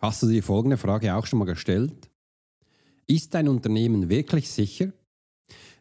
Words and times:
Hast 0.00 0.22
du 0.22 0.28
dir 0.28 0.44
folgende 0.44 0.76
Frage 0.76 1.12
auch 1.12 1.26
schon 1.26 1.40
mal 1.40 1.44
gestellt? 1.44 2.08
Ist 3.08 3.34
dein 3.34 3.48
Unternehmen 3.48 4.08
wirklich 4.08 4.48
sicher? 4.48 4.92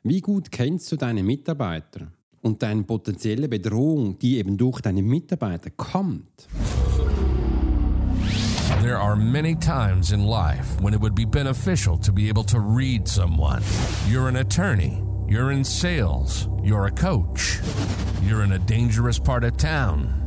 Wie 0.01 0.21
gut 0.21 0.51
kennst 0.51 0.92
du 0.92 0.96
deine 0.96 1.21
Mitarbeiter 1.21 2.12
und 2.41 2.63
deine 2.63 2.81
potenzielle 2.81 3.47
Bedrohung, 3.47 4.17
die 4.17 4.38
eben 4.38 4.57
durch 4.57 4.81
deine 4.81 5.03
Mitarbeiter 5.03 5.69
kommt? 5.69 6.47
There 8.81 8.97
are 8.97 9.15
many 9.15 9.55
times 9.55 10.11
in 10.11 10.23
life 10.23 10.81
when 10.81 10.95
it 10.95 11.02
would 11.02 11.13
be 11.13 11.25
beneficial 11.25 11.99
to 11.99 12.11
be 12.11 12.27
able 12.27 12.45
to 12.45 12.57
read 12.57 13.07
someone. 13.07 13.61
You're 14.09 14.29
an 14.29 14.38
attorney, 14.38 15.04
you're 15.27 15.52
in 15.52 15.63
sales, 15.63 16.49
you're 16.63 16.88
a 16.88 16.91
coach, 16.91 17.59
you're 18.23 18.43
in 18.43 18.54
a 18.54 18.59
dangerous 18.59 19.20
part 19.20 19.43
of 19.43 19.57
town 19.57 20.27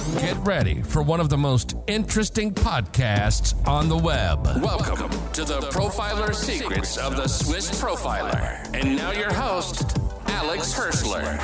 Get 0.00 0.36
ready 0.46 0.82
for 0.82 1.02
one 1.02 1.20
of 1.20 1.28
the 1.28 1.36
most 1.36 1.76
interesting 1.86 2.54
podcasts 2.54 3.54
on 3.66 3.90
the 3.90 3.96
web. 3.96 4.46
Welcome 4.62 5.10
to 5.34 5.44
the 5.44 5.60
Profiler 5.70 6.34
Secrets 6.34 6.96
of 6.96 7.16
the 7.16 7.28
Swiss 7.28 7.70
Profiler. 7.78 8.64
And 8.72 8.96
now 8.96 9.12
your 9.12 9.30
host, 9.30 9.98
Alex 10.26 10.72
Hirschler. 10.74 11.38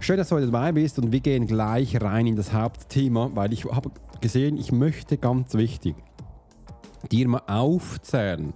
Schön, 0.00 0.16
dass 0.16 0.30
du 0.30 0.34
heute 0.34 0.46
dabei 0.46 0.72
bist 0.72 0.98
und 0.98 1.12
wir 1.12 1.20
gehen 1.20 1.46
gleich 1.46 2.00
rein 2.00 2.26
in 2.26 2.34
das 2.34 2.52
Hauptthema, 2.52 3.30
weil 3.34 3.52
ich 3.52 3.64
habe 3.66 3.92
gesehen, 4.20 4.56
ich 4.56 4.72
möchte 4.72 5.16
ganz 5.16 5.54
wichtig 5.54 5.94
dir 7.12 7.28
mal 7.28 7.42
aufzählen, 7.46 8.52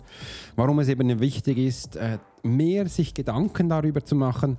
warum 0.57 0.81
es 0.81 0.89
eben 0.89 1.21
wichtig 1.21 1.59
ist, 1.59 1.95
äh, 1.95 2.19
mehr 2.43 2.89
sich 2.89 3.15
Gedanken 3.15 3.69
darüber 3.69 4.05
zu 4.05 4.17
machen, 4.17 4.59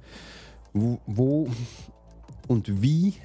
wo, 0.72 1.00
wo 1.06 1.50
und 2.48 2.82
wie 2.82 3.16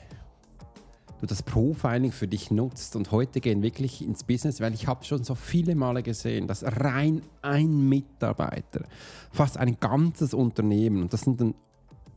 du 1.24 1.28
das 1.28 1.42
Profiling 1.42 2.12
für 2.12 2.28
dich 2.28 2.50
nutzt. 2.50 2.96
Und 2.96 3.10
heute 3.10 3.40
gehen 3.40 3.62
wirklich 3.62 4.04
ins 4.04 4.24
Business, 4.24 4.60
weil 4.60 4.74
ich 4.74 4.86
habe 4.86 5.04
schon 5.04 5.24
so 5.24 5.34
viele 5.34 5.74
Male 5.74 6.02
gesehen, 6.02 6.46
dass 6.46 6.62
rein 6.64 7.22
ein 7.42 7.88
Mitarbeiter, 7.88 8.84
fast 9.32 9.56
ein 9.56 9.78
ganzes 9.80 10.34
Unternehmen, 10.34 11.02
und 11.02 11.12
das 11.12 11.22
sind 11.22 11.40
dann 11.40 11.54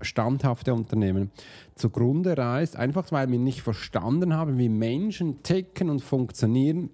standhafte 0.01 0.73
Unternehmen 0.73 1.31
zugrunde 1.73 2.37
reist, 2.37 2.75
einfach 2.75 3.11
weil 3.11 3.31
wir 3.31 3.39
nicht 3.39 3.61
verstanden 3.61 4.35
haben, 4.35 4.57
wie 4.57 4.69
Menschen 4.69 5.41
ticken 5.41 5.89
und 5.89 6.03
funktionieren. 6.03 6.91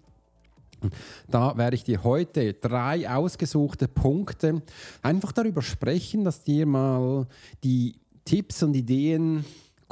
Da 1.28 1.58
werde 1.58 1.76
ich 1.76 1.84
dir 1.84 2.04
heute 2.04 2.54
drei 2.54 3.10
ausgesuchte 3.10 3.88
Punkte 3.88 4.62
einfach 5.02 5.32
darüber 5.32 5.62
sprechen, 5.62 6.24
dass 6.24 6.44
dir 6.44 6.66
mal 6.66 7.28
die 7.64 7.96
Tipps 8.26 8.64
und 8.64 8.76
Ideen 8.76 9.44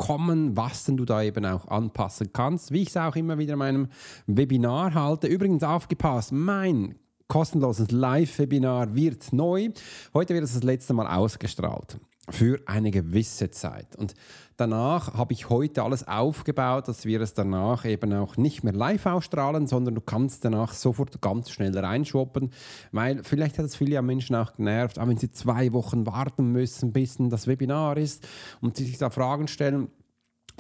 kommen, 0.01 0.57
was 0.57 0.85
denn 0.85 0.97
du 0.97 1.05
da 1.05 1.21
eben 1.21 1.45
auch 1.45 1.67
anpassen 1.67 2.33
kannst. 2.33 2.71
Wie 2.71 2.81
ich 2.81 2.89
es 2.89 2.97
auch 2.97 3.15
immer 3.15 3.37
wieder 3.37 3.53
in 3.53 3.59
meinem 3.59 3.87
Webinar 4.25 4.95
halte. 4.95 5.27
Übrigens 5.27 5.61
aufgepasst, 5.61 6.31
mein 6.31 6.95
kostenloses 7.27 7.91
Live-Webinar 7.91 8.95
wird 8.95 9.31
neu. 9.31 9.69
Heute 10.15 10.33
wird 10.33 10.43
es 10.43 10.55
das 10.55 10.63
letzte 10.63 10.93
Mal 10.93 11.05
ausgestrahlt 11.05 11.99
für 12.29 12.59
eine 12.65 12.91
gewisse 12.91 13.49
Zeit. 13.49 13.95
Und 13.95 14.13
danach 14.57 15.15
habe 15.15 15.33
ich 15.33 15.49
heute 15.49 15.83
alles 15.83 16.07
aufgebaut, 16.07 16.87
dass 16.87 17.05
wir 17.05 17.19
es 17.19 17.33
danach 17.33 17.83
eben 17.83 18.13
auch 18.13 18.37
nicht 18.37 18.63
mehr 18.63 18.73
live 18.73 19.05
ausstrahlen, 19.07 19.65
sondern 19.65 19.95
du 19.95 20.01
kannst 20.01 20.45
danach 20.45 20.73
sofort 20.73 21.21
ganz 21.21 21.49
schnell 21.49 21.77
reinschwoppen, 21.77 22.51
weil 22.91 23.23
vielleicht 23.23 23.57
hat 23.57 23.65
es 23.65 23.75
viele 23.75 24.01
Menschen 24.01 24.35
auch 24.35 24.53
genervt, 24.53 24.99
auch 24.99 25.07
wenn 25.07 25.17
sie 25.17 25.31
zwei 25.31 25.73
Wochen 25.73 26.05
warten 26.05 26.51
müssen, 26.51 26.93
bis 26.93 27.17
das 27.19 27.47
Webinar 27.47 27.97
ist 27.97 28.27
und 28.61 28.77
sie 28.77 28.85
sich 28.85 28.97
da 28.97 29.09
Fragen 29.09 29.47
stellen 29.47 29.89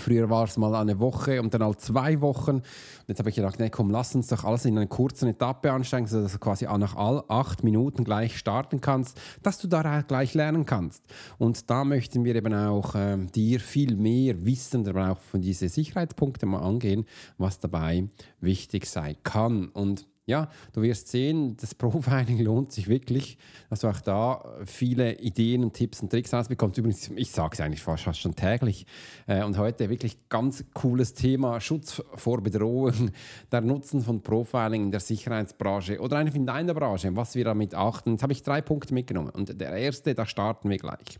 Früher 0.01 0.29
war 0.29 0.45
es 0.45 0.57
mal 0.57 0.73
eine 0.75 0.99
Woche 0.99 1.41
und 1.41 1.53
dann 1.53 1.63
halt 1.63 1.79
zwei 1.79 2.19
Wochen. 2.21 2.55
Und 2.57 2.63
jetzt 3.07 3.19
habe 3.19 3.29
ich 3.29 3.35
gedacht, 3.35 3.59
nee, 3.59 3.69
komm, 3.69 3.91
lass 3.91 4.15
uns 4.15 4.27
doch 4.27 4.43
alles 4.43 4.65
in 4.65 4.77
einer 4.77 4.87
kurzen 4.87 5.29
Etappe 5.29 5.71
ansteigen, 5.71 6.07
sodass 6.07 6.33
du 6.33 6.39
quasi 6.39 6.65
nach 6.65 6.95
all 6.95 7.23
acht 7.27 7.63
Minuten 7.63 8.03
gleich 8.03 8.37
starten 8.37 8.81
kannst, 8.81 9.19
dass 9.43 9.59
du 9.59 9.67
da 9.67 10.01
gleich 10.01 10.33
lernen 10.33 10.65
kannst. 10.65 11.03
Und 11.37 11.69
da 11.69 11.83
möchten 11.83 12.23
wir 12.23 12.35
eben 12.35 12.53
auch 12.53 12.95
äh, 12.95 13.17
dir 13.33 13.59
viel 13.59 13.95
mehr 13.95 14.45
wissen, 14.45 14.87
aber 14.87 15.11
auch 15.11 15.19
von 15.19 15.41
diesen 15.41 15.69
Sicherheitspunkten 15.69 16.49
mal 16.49 16.61
angehen, 16.61 17.05
was 17.37 17.59
dabei 17.59 18.07
wichtig 18.39 18.87
sein 18.87 19.15
kann. 19.23 19.69
Und 19.69 20.07
ja, 20.27 20.49
du 20.73 20.81
wirst 20.81 21.07
sehen, 21.07 21.57
das 21.57 21.75
Profiling 21.81 22.39
lohnt 22.39 22.71
sich 22.71 22.87
wirklich, 22.87 23.37
dass 23.69 23.81
du 23.81 23.87
auch 23.87 23.99
da 24.01 24.43
viele 24.65 25.19
Ideen 25.19 25.63
und 25.63 25.73
Tipps 25.73 26.01
und 26.01 26.09
Tricks 26.09 26.33
rausbekommst. 26.33 26.77
Übrigens, 26.77 27.09
ich 27.15 27.31
sage 27.31 27.53
es 27.53 27.61
eigentlich 27.61 27.81
fast 27.81 28.17
schon 28.17 28.35
täglich. 28.35 28.85
Äh, 29.27 29.43
und 29.43 29.57
heute 29.57 29.89
wirklich 29.89 30.29
ganz 30.29 30.63
cooles 30.73 31.13
Thema: 31.13 31.59
Schutz 31.59 32.01
vor 32.15 32.41
Bedrohung, 32.41 33.11
der 33.51 33.61
Nutzen 33.61 34.01
von 34.01 34.21
Profiling 34.21 34.83
in 34.83 34.91
der 34.91 34.99
Sicherheitsbranche 34.99 35.99
oder 35.99 36.17
einfach 36.17 36.35
in 36.35 36.45
deiner 36.45 36.73
Branche, 36.73 37.15
was 37.15 37.35
wir 37.35 37.45
damit 37.45 37.73
achten. 37.73 38.11
Jetzt 38.11 38.23
habe 38.23 38.33
ich 38.33 38.43
drei 38.43 38.61
Punkte 38.61 38.93
mitgenommen. 38.93 39.31
Und 39.31 39.59
der 39.59 39.71
erste, 39.73 40.13
da 40.13 40.25
starten 40.25 40.69
wir 40.69 40.77
gleich. 40.77 41.19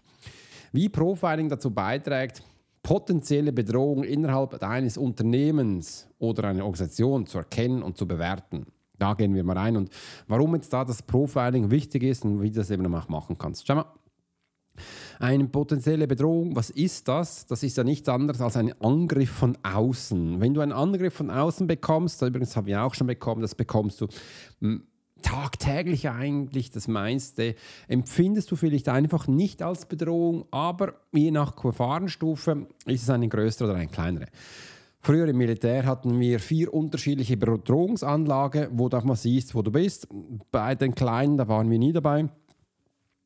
Wie 0.71 0.87
Profiling 0.87 1.49
dazu 1.49 1.71
beiträgt, 1.71 2.43
potenzielle 2.83 3.51
Bedrohungen 3.51 4.03
innerhalb 4.03 4.61
eines 4.63 4.97
Unternehmens 4.97 6.07
oder 6.19 6.45
einer 6.45 6.63
Organisation 6.63 7.25
zu 7.25 7.39
erkennen 7.39 7.83
und 7.83 7.97
zu 7.97 8.07
bewerten. 8.07 8.67
Da 9.01 9.15
gehen 9.15 9.33
wir 9.33 9.43
mal 9.43 9.57
rein 9.57 9.77
und 9.77 9.89
warum 10.27 10.53
jetzt 10.53 10.71
da 10.71 10.85
das 10.85 11.01
Profiling 11.01 11.71
wichtig 11.71 12.03
ist 12.03 12.23
und 12.23 12.39
wie 12.39 12.51
du 12.51 12.57
das 12.57 12.69
eben 12.69 12.93
auch 12.93 13.09
machen 13.09 13.35
kannst. 13.35 13.65
Schau 13.65 13.75
mal. 13.75 13.85
Eine 15.19 15.45
potenzielle 15.45 16.07
Bedrohung, 16.07 16.55
was 16.55 16.69
ist 16.69 17.07
das? 17.07 17.47
Das 17.47 17.63
ist 17.63 17.77
ja 17.77 17.83
nichts 17.83 18.07
anderes 18.07 18.41
als 18.41 18.57
ein 18.57 18.79
Angriff 18.79 19.31
von 19.31 19.57
außen. 19.63 20.39
Wenn 20.39 20.53
du 20.53 20.61
einen 20.61 20.71
Angriff 20.71 21.15
von 21.15 21.31
außen 21.31 21.65
bekommst, 21.65 22.21
übrigens 22.21 22.55
habe 22.55 22.69
ich 22.69 22.77
auch 22.77 22.93
schon 22.93 23.07
bekommen, 23.07 23.41
das 23.41 23.55
bekommst 23.55 24.01
du 24.01 24.07
hm, 24.59 24.83
tagtäglich 25.23 26.09
eigentlich 26.09 26.69
das 26.69 26.87
meiste, 26.87 27.55
empfindest 27.87 28.51
du 28.51 28.55
vielleicht 28.55 28.87
einfach 28.87 29.27
nicht 29.27 29.61
als 29.61 29.87
Bedrohung, 29.87 30.45
aber 30.51 30.93
je 31.11 31.31
nach 31.31 31.55
Gefahrenstufe 31.55 32.67
ist 32.85 33.03
es 33.03 33.09
eine 33.09 33.27
größere 33.27 33.69
oder 33.69 33.79
eine 33.79 33.87
kleinere. 33.87 34.27
Früher 35.03 35.27
im 35.27 35.37
Militär 35.37 35.85
hatten 35.85 36.19
wir 36.19 36.39
vier 36.39 36.71
unterschiedliche 36.73 37.35
Bedrohungsanlagen, 37.35 38.67
wo 38.73 38.87
du 38.87 38.97
auch 38.97 39.03
mal 39.03 39.15
siehst, 39.15 39.55
wo 39.55 39.63
du 39.63 39.71
bist. 39.71 40.07
Bei 40.51 40.75
den 40.75 40.93
kleinen, 40.93 41.37
da 41.37 41.47
waren 41.47 41.71
wir 41.71 41.79
nie 41.79 41.91
dabei. 41.91 42.29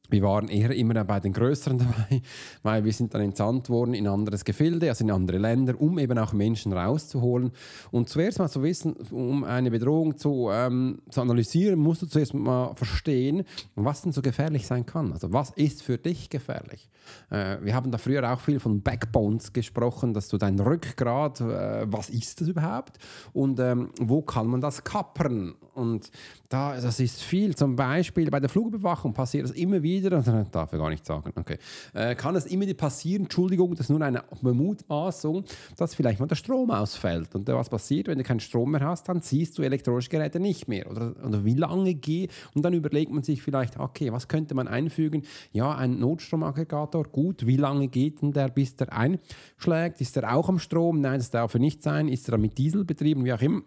Wir 0.09 0.21
waren 0.21 0.47
eher 0.47 0.71
immer 0.71 1.03
bei 1.03 1.19
den 1.19 1.33
Größeren 1.33 1.77
dabei, 1.79 2.21
weil 2.63 2.83
wir 2.85 2.93
sind 2.93 3.13
dann 3.13 3.21
entsandt 3.21 3.69
worden 3.69 3.93
in 3.93 4.07
anderes 4.07 4.45
Gefilde, 4.45 4.89
also 4.89 5.03
in 5.03 5.11
andere 5.11 5.37
Länder, 5.37 5.79
um 5.79 5.99
eben 5.99 6.17
auch 6.17 6.33
Menschen 6.33 6.73
rauszuholen. 6.73 7.51
Und 7.91 8.09
zuerst 8.09 8.39
mal 8.39 8.49
zu 8.49 8.63
wissen, 8.63 8.93
um 9.11 9.43
eine 9.43 9.71
Bedrohung 9.71 10.17
zu, 10.17 10.49
ähm, 10.51 10.99
zu 11.09 11.21
analysieren, 11.21 11.79
musst 11.79 12.01
du 12.01 12.07
zuerst 12.07 12.33
mal 12.33 12.73
verstehen, 12.75 13.43
was 13.75 14.01
denn 14.01 14.11
so 14.11 14.21
gefährlich 14.21 14.67
sein 14.67 14.85
kann. 14.85 15.13
Also 15.13 15.33
was 15.33 15.51
ist 15.51 15.83
für 15.83 15.97
dich 15.97 16.29
gefährlich? 16.29 16.89
Äh, 17.29 17.57
wir 17.61 17.75
haben 17.75 17.91
da 17.91 17.97
früher 17.97 18.31
auch 18.31 18.39
viel 18.39 18.59
von 18.59 18.81
Backbones 18.81 19.53
gesprochen, 19.53 20.13
dass 20.13 20.27
du 20.27 20.37
dein 20.37 20.59
Rückgrat, 20.59 21.41
äh, 21.41 21.85
was 21.91 22.09
ist 22.09 22.41
das 22.41 22.47
überhaupt? 22.47 22.97
Und 23.33 23.59
ähm, 23.59 23.89
wo 23.99 24.21
kann 24.21 24.47
man 24.47 24.61
das 24.61 24.83
kappern? 24.83 25.55
Und 25.73 26.09
da, 26.49 26.79
das 26.79 26.99
ist 26.99 27.21
viel. 27.21 27.55
Zum 27.55 27.75
Beispiel 27.75 28.29
bei 28.29 28.39
der 28.39 28.49
Flugbewachung 28.49 29.13
passiert 29.13 29.45
es 29.45 29.51
immer 29.51 29.83
wieder, 29.83 29.94
darf 30.01 30.73
ich 30.73 30.79
gar 30.79 30.89
nicht 30.89 31.05
sagen, 31.05 31.31
okay, 31.35 31.57
äh, 31.93 32.15
kann 32.15 32.35
es 32.35 32.45
immer 32.45 32.71
passieren, 32.73 33.23
Entschuldigung, 33.23 33.71
das 33.71 33.81
ist 33.81 33.89
nur 33.89 34.01
eine 34.01 34.23
Bemutmaßung, 34.41 35.45
dass 35.77 35.95
vielleicht 35.95 36.19
mal 36.19 36.27
der 36.27 36.35
Strom 36.35 36.71
ausfällt. 36.71 37.35
Und 37.35 37.47
was 37.47 37.69
passiert, 37.69 38.07
wenn 38.07 38.17
du 38.17 38.23
keinen 38.23 38.39
Strom 38.39 38.71
mehr 38.71 38.81
hast, 38.81 39.07
dann 39.09 39.21
siehst 39.21 39.57
du 39.57 39.63
elektronische 39.63 40.09
Geräte 40.09 40.39
nicht 40.39 40.67
mehr. 40.67 40.89
Oder, 40.89 41.15
oder 41.25 41.45
wie 41.45 41.55
lange 41.55 41.93
geht, 41.93 42.31
und 42.53 42.63
dann 42.63 42.73
überlegt 42.73 43.11
man 43.11 43.23
sich 43.23 43.41
vielleicht, 43.41 43.79
okay, 43.79 44.11
was 44.11 44.27
könnte 44.27 44.55
man 44.55 44.67
einfügen? 44.67 45.23
Ja, 45.51 45.75
ein 45.75 45.99
Notstromaggregator, 45.99 47.03
gut, 47.05 47.45
wie 47.45 47.57
lange 47.57 47.87
geht 47.87 48.21
denn 48.21 48.31
der, 48.31 48.49
bis 48.49 48.75
der 48.75 48.93
einschlägt? 48.93 50.01
Ist 50.01 50.15
der 50.15 50.35
auch 50.35 50.49
am 50.49 50.59
Strom? 50.59 51.01
Nein, 51.01 51.19
das 51.19 51.31
darf 51.31 51.53
er 51.53 51.59
nicht 51.59 51.83
sein. 51.83 52.07
Ist 52.07 52.29
er 52.29 52.37
mit 52.37 52.57
Diesel 52.57 52.85
betrieben, 52.85 53.25
wie 53.25 53.33
auch 53.33 53.41
immer? 53.41 53.61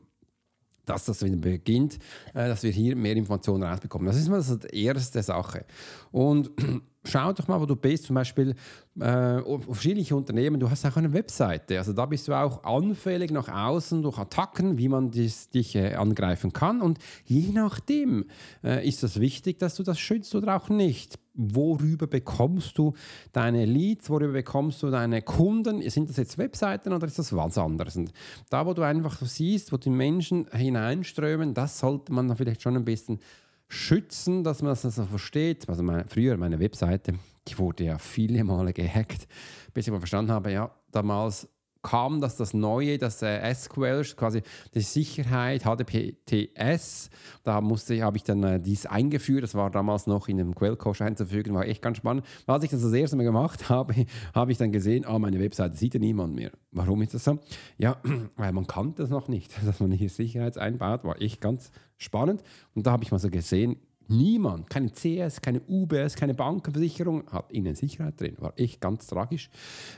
Dass 0.88 1.04
das 1.04 1.22
wieder 1.22 1.36
beginnt, 1.36 1.98
äh, 2.34 2.48
dass 2.48 2.62
wir 2.62 2.70
hier 2.70 2.96
mehr 2.96 3.16
Informationen 3.16 3.62
rausbekommen. 3.62 4.06
Das 4.06 4.16
ist 4.16 4.28
mal 4.28 4.42
die 4.42 4.84
erste 4.84 5.22
Sache. 5.22 5.64
Und 6.10 6.50
schau 7.04 7.32
doch 7.32 7.48
mal, 7.48 7.60
wo 7.60 7.66
du 7.66 7.76
bist, 7.76 8.04
zum 8.04 8.14
Beispiel 8.14 8.54
äh, 9.00 9.40
verschiedene 9.60 10.16
Unternehmen, 10.16 10.60
du 10.60 10.70
hast 10.70 10.84
auch 10.84 10.96
eine 10.96 11.12
Webseite, 11.12 11.78
also 11.78 11.92
da 11.92 12.06
bist 12.06 12.28
du 12.28 12.34
auch 12.34 12.64
anfällig 12.64 13.30
nach 13.30 13.48
außen 13.48 14.02
durch 14.02 14.18
Attacken, 14.18 14.78
wie 14.78 14.88
man 14.88 15.10
dies, 15.10 15.50
dich 15.50 15.74
äh, 15.74 15.94
angreifen 15.94 16.52
kann 16.52 16.80
und 16.82 16.98
je 17.24 17.50
nachdem 17.52 18.26
äh, 18.62 18.86
ist 18.86 19.02
es 19.02 19.20
wichtig, 19.20 19.58
dass 19.58 19.74
du 19.76 19.82
das 19.82 19.98
schützt 19.98 20.34
oder 20.34 20.56
auch 20.56 20.68
nicht. 20.68 21.18
Worüber 21.40 22.08
bekommst 22.08 22.76
du 22.78 22.94
deine 23.32 23.64
Leads, 23.64 24.10
worüber 24.10 24.32
bekommst 24.32 24.82
du 24.82 24.90
deine 24.90 25.22
Kunden? 25.22 25.88
Sind 25.88 26.08
das 26.08 26.16
jetzt 26.16 26.36
Webseiten 26.36 26.92
oder 26.92 27.06
ist 27.06 27.18
das 27.18 27.32
was 27.32 27.56
anderes? 27.56 27.96
Und 27.96 28.12
da, 28.50 28.66
wo 28.66 28.74
du 28.74 28.82
einfach 28.82 29.22
siehst, 29.22 29.72
wo 29.72 29.76
die 29.76 29.90
Menschen 29.90 30.48
hineinströmen, 30.52 31.54
das 31.54 31.78
sollte 31.78 32.12
man 32.12 32.36
vielleicht 32.36 32.62
schon 32.62 32.74
ein 32.74 32.84
bisschen 32.84 33.20
schützen, 33.68 34.42
dass 34.42 34.62
man 34.62 34.70
das 34.70 34.84
also 34.84 35.04
versteht. 35.04 35.68
Also 35.68 35.84
meine, 35.84 36.06
früher 36.08 36.36
meine 36.36 36.58
Webseite, 36.58 37.14
die 37.46 37.56
wurde 37.56 37.84
ja 37.84 37.98
viele 37.98 38.42
Male 38.42 38.72
gehackt, 38.72 39.28
bis 39.72 39.86
ich 39.86 39.92
mal 39.92 40.00
verstanden 40.00 40.32
habe, 40.32 40.50
ja, 40.50 40.74
damals 40.90 41.48
kam 41.88 42.20
das 42.20 42.36
das 42.36 42.52
Neue, 42.52 42.98
das 42.98 43.22
äh, 43.22 43.54
SQL, 43.54 44.04
quasi 44.14 44.42
die 44.74 44.80
Sicherheit, 44.80 45.62
HTTPS. 45.62 47.08
Da 47.44 47.62
musste, 47.62 48.02
habe 48.02 48.18
ich 48.18 48.24
dann 48.24 48.42
äh, 48.42 48.60
dies 48.60 48.84
eingeführt. 48.84 49.42
Das 49.42 49.54
war 49.54 49.70
damals 49.70 50.06
noch 50.06 50.28
in 50.28 50.38
einem 50.38 50.54
Quellcode 50.54 51.00
einzufügen, 51.00 51.54
war 51.54 51.64
echt 51.64 51.80
ganz 51.80 51.96
spannend. 51.96 52.26
Als 52.46 52.64
ich 52.64 52.70
das 52.70 52.82
das 52.82 52.92
erste 52.92 53.16
Mal 53.16 53.22
gemacht 53.22 53.70
habe, 53.70 53.94
habe 54.34 54.52
ich 54.52 54.58
dann 54.58 54.70
gesehen, 54.70 55.06
ah, 55.06 55.18
meine 55.18 55.40
Webseite 55.40 55.78
sieht 55.78 55.94
ja 55.94 56.00
niemand 56.00 56.34
mehr. 56.34 56.50
Warum 56.72 57.00
ist 57.00 57.14
das 57.14 57.24
so? 57.24 57.38
Ja, 57.78 57.96
weil 58.36 58.52
man 58.52 58.66
kannte 58.66 59.00
das 59.00 59.10
noch 59.10 59.28
nicht, 59.28 59.50
dass 59.64 59.80
man 59.80 59.90
hier 59.90 60.10
Sicherheit 60.10 60.58
einbaut, 60.58 61.04
war 61.04 61.22
echt 61.22 61.40
ganz 61.40 61.70
spannend. 61.96 62.42
Und 62.74 62.86
da 62.86 62.92
habe 62.92 63.02
ich 63.04 63.12
mal 63.12 63.18
so 63.18 63.30
gesehen, 63.30 63.76
niemand, 64.08 64.68
keine 64.68 64.92
CS, 64.92 65.40
keine 65.40 65.62
UBS, 65.66 66.16
keine 66.16 66.34
Bankenversicherung 66.34 67.30
hat 67.32 67.50
ihnen 67.50 67.74
Sicherheit 67.74 68.20
drin. 68.20 68.36
War 68.40 68.52
echt 68.56 68.78
ganz 68.82 69.06
tragisch. 69.06 69.48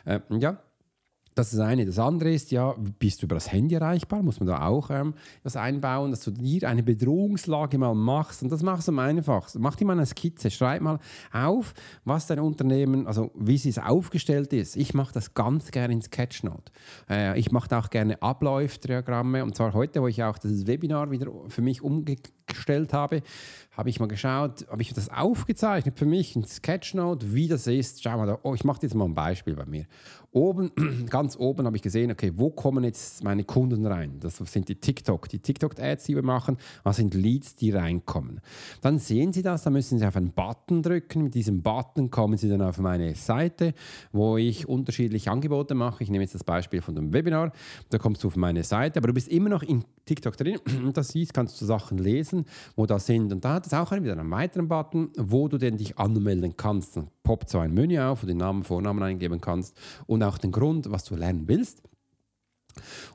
Äh, 0.05 0.21
ja, 0.39 0.63
das 1.41 1.53
ist 1.53 1.59
das 1.59 1.67
eine. 1.67 1.87
Das 1.87 1.99
andere 1.99 2.33
ist 2.33 2.51
ja, 2.51 2.75
bist 2.99 3.23
du 3.23 3.27
über 3.27 3.35
das 3.35 3.51
Handy 3.51 3.75
erreichbar? 3.75 4.23
Muss 4.23 4.41
man 4.41 4.47
da 4.47 4.67
auch 4.67 4.91
ähm, 4.91 5.15
das 5.43 5.57
einbauen, 5.57 6.11
dass 6.11 6.23
du 6.23 6.31
dir 6.31 6.69
eine 6.69 6.83
Bedrohungslage 6.83 7.79
mal 7.79 7.95
machst. 7.95 8.43
Und 8.43 8.53
das 8.53 8.63
machst 8.63 8.89
du 8.89 8.93
am 8.93 8.99
einfachsten. 8.99 9.61
Mach 9.61 9.75
dir 9.75 9.87
mal 9.87 9.95
eine 9.95 10.05
Skizze. 10.05 10.51
Schreib 10.51 10.83
mal 10.83 10.99
auf, 11.33 11.73
was 12.05 12.27
dein 12.27 12.41
Unternehmen, 12.41 13.07
also 13.07 13.31
wie 13.35 13.55
es 13.55 13.79
aufgestellt 13.79 14.53
ist. 14.53 14.77
Ich 14.77 14.93
mache 14.93 15.15
das 15.15 15.33
ganz 15.33 15.71
gerne 15.71 15.95
in 15.95 16.03
Sketchnote. 16.03 16.73
Äh, 17.09 17.39
ich 17.39 17.51
mache 17.53 17.75
auch 17.77 17.89
gerne 17.89 18.21
Abläufdiagramme. 18.21 19.43
Und 19.43 19.57
zwar 19.57 19.73
heute, 19.73 20.03
wo 20.03 20.09
ich 20.09 20.23
auch 20.23 20.37
das 20.37 20.67
Webinar 20.67 21.11
wieder 21.11 21.31
für 21.49 21.63
mich 21.63 21.81
umgestellt 21.81 22.93
habe, 22.93 23.23
habe 23.73 23.89
ich 23.89 23.99
mal 23.99 24.09
geschaut, 24.09 24.67
habe 24.69 24.83
ich 24.83 24.93
das 24.93 25.09
aufgezeichnet 25.09 25.99
für 25.99 26.05
mich 26.05 26.37
in 26.37 26.45
Sketchnote, 26.45 27.35
wie 27.35 27.49
das 27.49 27.67
ist. 27.67 28.03
Schau 28.03 28.19
mal, 28.19 28.27
da, 28.27 28.39
oh, 28.43 28.55
ich 28.55 28.65
mache 28.65 28.81
jetzt 28.83 28.95
mal 28.95 29.07
ein 29.07 29.15
Beispiel 29.15 29.55
bei 29.55 29.65
mir. 29.65 29.87
Oben, 30.33 30.71
ganz 31.11 31.37
oben 31.37 31.67
habe 31.67 31.77
ich 31.77 31.83
gesehen, 31.83 32.13
okay, 32.13 32.33
wo 32.37 32.51
kommen 32.51 32.85
jetzt 32.85 33.25
meine 33.25 33.43
Kunden 33.43 33.85
rein? 33.85 34.21
Das 34.21 34.37
sind 34.37 34.69
die 34.69 34.77
TikTok, 34.77 35.29
die 35.29 35.41
TikTok-Ads, 35.41 36.05
die 36.05 36.15
wir 36.15 36.23
machen. 36.23 36.57
Was 36.85 36.97
sind 36.97 37.15
Leads, 37.15 37.57
die 37.57 37.73
reinkommen? 37.73 38.41
Dann 38.81 38.99
sehen 38.99 39.33
Sie 39.33 39.43
das, 39.43 39.65
da 39.65 39.71
müssen 39.71 39.99
Sie 39.99 40.07
auf 40.07 40.15
einen 40.15 40.31
Button 40.31 40.83
drücken. 40.83 41.25
Mit 41.25 41.35
diesem 41.35 41.63
Button 41.63 42.13
kommen 42.13 42.39
Sie 42.39 42.49
dann 42.49 42.63
auf 42.63 42.79
meine 42.79 43.17
Seite, 43.17 43.75
wo 44.13 44.37
ich 44.37 44.69
unterschiedliche 44.69 45.33
Angebote 45.33 45.75
mache. 45.75 46.05
Ich 46.05 46.11
nehme 46.11 46.23
jetzt 46.23 46.37
das 46.37 46.45
Beispiel 46.45 46.81
von 46.81 46.95
dem 46.95 47.13
Webinar. 47.13 47.53
Da 47.89 47.99
kommst 47.99 48.23
du 48.23 48.29
auf 48.29 48.37
meine 48.37 48.63
Seite, 48.63 49.01
aber 49.01 49.09
du 49.09 49.15
bist 49.15 49.27
immer 49.27 49.49
noch 49.49 49.65
in 49.65 49.85
TikTok 50.07 50.37
drin. 50.37 50.59
Und 50.85 50.97
das 50.97 51.09
siehst, 51.09 51.35
kannst 51.35 51.61
du 51.61 51.65
Sachen 51.65 51.99
lesen, 51.99 52.45
wo 52.77 52.87
da 52.87 53.01
sind. 53.01 53.33
Und 53.33 53.45
da 53.45 53.55
hat 53.55 53.67
es 53.67 53.75
auch 53.75 53.91
wieder 53.91 54.17
einen 54.17 54.31
weiteren 54.31 54.69
Button, 54.69 55.11
wo 55.17 55.49
du 55.49 55.59
denn 55.59 55.77
dich 55.77 55.99
anmelden 55.99 56.57
kannst. 56.57 56.97
Dann 56.97 57.09
poppt 57.31 57.49
so 57.49 57.61
ein 57.61 57.73
Menü 57.73 58.01
auf, 58.01 58.23
wo 58.23 58.27
du 58.27 58.33
den 58.33 58.39
Namen, 58.39 58.65
Vornamen 58.65 59.05
eingeben 59.05 59.41
kannst 59.41 59.79
und 60.07 60.21
auch 60.25 60.37
den 60.37 60.51
Grund, 60.51 60.91
was 60.91 61.05
du 61.05 61.15
lernen 61.15 61.47
willst. 61.47 61.81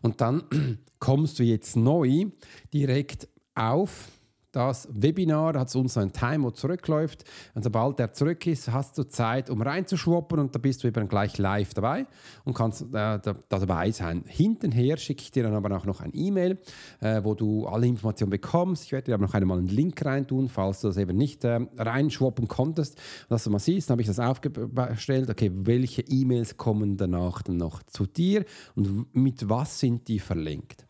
Und 0.02 0.22
dann 0.22 0.44
kommst 1.00 1.38
du 1.38 1.44
jetzt 1.44 1.76
neu 1.76 2.28
direkt 2.74 3.28
auf 3.56 4.08
das 4.56 4.88
Webinar 4.90 5.60
hat 5.60 5.76
uns 5.76 5.98
ein 5.98 6.14
Timer, 6.14 6.54
zurückläuft. 6.54 7.26
Und 7.56 7.64
sobald 7.64 8.00
der 8.00 8.14
zurück 8.14 8.48
ist, 8.48 8.72
hast 8.72 8.98
du 8.98 9.04
Zeit, 9.04 9.50
um 9.50 9.62
reinzuschwappen 9.62 10.40
und 10.40 10.56
da 10.56 10.60
bist 10.60 10.84
du 10.84 10.88
eben 10.88 11.10
gleich 11.10 11.38
live 11.38 11.74
dabei 11.74 12.08
und 12.46 12.54
kannst 12.54 12.84
äh, 12.84 12.88
da, 12.94 13.20
dabei 13.50 13.92
sein. 13.92 14.24
Hintenher 14.26 14.96
schicke 14.96 15.24
ich 15.24 15.32
dir 15.32 15.44
dann 15.44 15.54
aber 15.54 15.76
auch 15.76 15.86
noch 15.86 16.00
ein 16.00 16.12
E-Mail, 16.14 16.58
äh, 17.02 17.22
wo 17.24 17.34
du 17.34 17.68
alle 17.68 17.86
Informationen 17.86 18.30
bekommst. 18.30 18.86
Ich 18.86 18.92
werde 18.94 19.08
dir 19.08 19.16
aber 19.16 19.26
noch 19.26 19.34
einmal 19.34 19.58
einen 19.58 19.68
Link 19.68 20.06
reintun, 20.06 20.48
falls 20.48 20.80
du 20.82 20.88
das 20.88 20.98
eben 20.98 21.18
nicht 21.18 21.44
äh, 21.44 21.60
reinschwappen 21.78 22.48
konntest. 22.48 22.98
Dass 23.28 23.44
du 23.44 23.50
mal 23.50 23.60
siehst, 23.60 23.90
dann 23.90 23.96
habe 23.96 24.04
ich 24.04 24.08
das 24.08 24.20
aufgestellt, 24.20 25.30
okay, 25.30 25.52
welche 25.54 26.02
E-Mails 26.02 26.56
kommen 26.56 26.96
danach 26.96 27.42
dann 27.42 27.58
noch 27.58 27.84
zu 27.84 28.06
dir 28.06 28.46
und 28.76 29.14
mit 29.14 29.50
was 29.50 29.80
sind 29.80 30.08
die 30.08 30.20
verlinkt. 30.20 30.86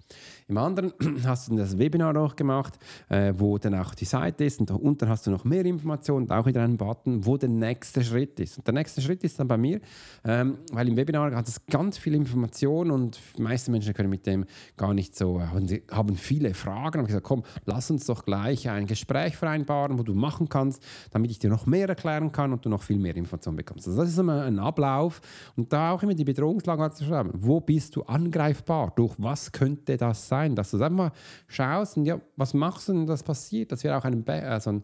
Im 0.48 0.58
anderen 0.58 0.94
hast 1.26 1.50
du 1.50 1.56
das 1.56 1.78
Webinar 1.78 2.14
noch 2.14 2.36
gemacht, 2.36 2.74
äh, 3.10 3.34
wo 3.36 3.58
dann 3.58 3.74
auch 3.76 3.96
die 3.96 4.06
Seite 4.06 4.46
ist 4.46 4.60
und 4.60 4.70
unten 4.72 5.10
hast 5.10 5.26
du 5.26 5.32
noch 5.32 5.44
mehr 5.44 5.66
Informationen 5.66 6.26
und 6.26 6.32
auch 6.32 6.46
wieder 6.46 6.62
einen 6.62 6.78
Button, 6.78 7.26
wo 7.26 7.38
der 7.38 7.50
nächste 7.50 8.04
Schritt 8.04 8.40
ist. 8.40 8.60
Und 8.60 8.68
der 8.68 8.74
nächste 8.74 9.02
Schritt 9.02 9.24
ist 9.24 9.40
dann 9.40 9.48
bei 9.48 9.58
mir, 9.58 9.80
ähm, 10.24 10.60
weil 10.72 10.88
im 10.88 10.98
Webinar 10.98 11.34
hat 11.36 11.48
es 11.48 11.66
ganz 11.66 11.98
viel 11.98 12.14
Information 12.14 12.92
und 12.92 13.20
die 13.38 13.42
meisten 13.42 13.72
Menschen 13.72 13.94
können 13.94 14.10
mit 14.10 14.28
dem 14.28 14.46
gar 14.78 14.94
nicht 14.94 15.16
so, 15.16 15.40
äh, 15.40 15.82
haben 15.92 16.16
viele 16.16 16.54
Fragen. 16.54 17.02
Ich 17.02 17.08
gesagt, 17.08 17.26
komm, 17.26 17.44
lass 17.66 17.90
uns 17.90 18.06
doch 18.06 18.24
gleich 18.24 18.70
ein 18.70 18.86
Gespräch 18.86 19.36
vereinbaren, 19.38 19.98
wo 19.98 20.04
du 20.04 20.14
machen 20.14 20.48
kannst, 20.48 20.84
damit 21.12 21.32
ich 21.32 21.40
dir 21.40 21.50
noch 21.50 21.66
mehr 21.66 21.90
erklären 21.90 22.32
kann 22.32 22.54
und 22.54 22.66
du 22.66 22.70
noch 22.70 22.84
viel 22.84 23.00
mehr 23.00 23.16
Informationen 23.16 23.58
bekommst. 23.58 23.88
Also 23.88 24.02
das 24.02 24.12
ist 24.12 24.18
immer 24.20 24.44
ein 24.44 24.60
Ablauf 24.60 25.22
und 25.56 25.74
da 25.74 25.92
auch 25.92 26.04
immer 26.04 26.14
die 26.14 26.24
Bedrohungslage 26.24 26.94
zu 26.94 27.06
schreiben. 27.06 27.32
Wo 27.34 27.60
bist 27.60 27.96
du 27.96 28.04
angreifbar? 28.04 28.94
Durch 28.96 29.16
was 29.18 29.52
könnte 29.52 29.98
das 30.10 30.28
sein? 30.28 30.56
dass 30.56 30.72
du 30.72 30.82
einfach 30.82 31.12
schaust 31.48 31.98
und 31.98 32.06
ja, 32.06 32.20
was 32.36 32.54
machst 32.54 32.88
du 32.88 32.94
denn, 32.94 33.06
das 33.06 33.24
passiert, 33.24 33.72
dass 33.72 33.84
wir 33.84 33.98
auch 33.98 34.06
einen, 34.06 34.28
also 34.28 34.70
einen, 34.70 34.84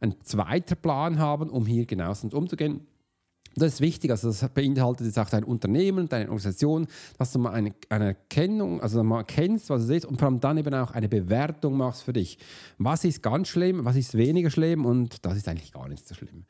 einen 0.00 0.14
zweiten 0.22 0.76
Plan 0.76 1.18
haben, 1.18 1.50
um 1.50 1.66
hier 1.66 1.86
genauestens 1.86 2.34
umzugehen. 2.34 2.86
Das 3.58 3.72
ist 3.72 3.80
wichtig, 3.80 4.10
also 4.10 4.28
das 4.28 4.46
beinhaltet 4.50 5.06
jetzt 5.06 5.18
auch 5.18 5.30
dein 5.30 5.42
Unternehmen, 5.42 6.10
deine 6.10 6.26
Organisation, 6.26 6.86
dass 7.16 7.32
du 7.32 7.38
mal 7.38 7.52
eine, 7.52 7.72
eine 7.88 8.08
Erkennung, 8.08 8.82
also 8.82 9.02
mal 9.02 9.24
kennst, 9.24 9.70
was 9.70 9.84
es 9.84 9.88
ist 9.88 10.04
und 10.04 10.18
vor 10.18 10.28
allem 10.28 10.40
dann 10.40 10.58
eben 10.58 10.74
auch 10.74 10.90
eine 10.90 11.08
Bewertung 11.08 11.74
machst 11.78 12.02
für 12.02 12.12
dich. 12.12 12.36
Was 12.76 13.04
ist 13.04 13.22
ganz 13.22 13.48
schlimm, 13.48 13.86
was 13.86 13.96
ist 13.96 14.14
weniger 14.14 14.50
schlimm 14.50 14.84
und 14.84 15.24
das 15.24 15.38
ist 15.38 15.48
eigentlich 15.48 15.72
gar 15.72 15.88
nicht 15.88 16.06
so 16.06 16.14
schlimm. 16.14 16.44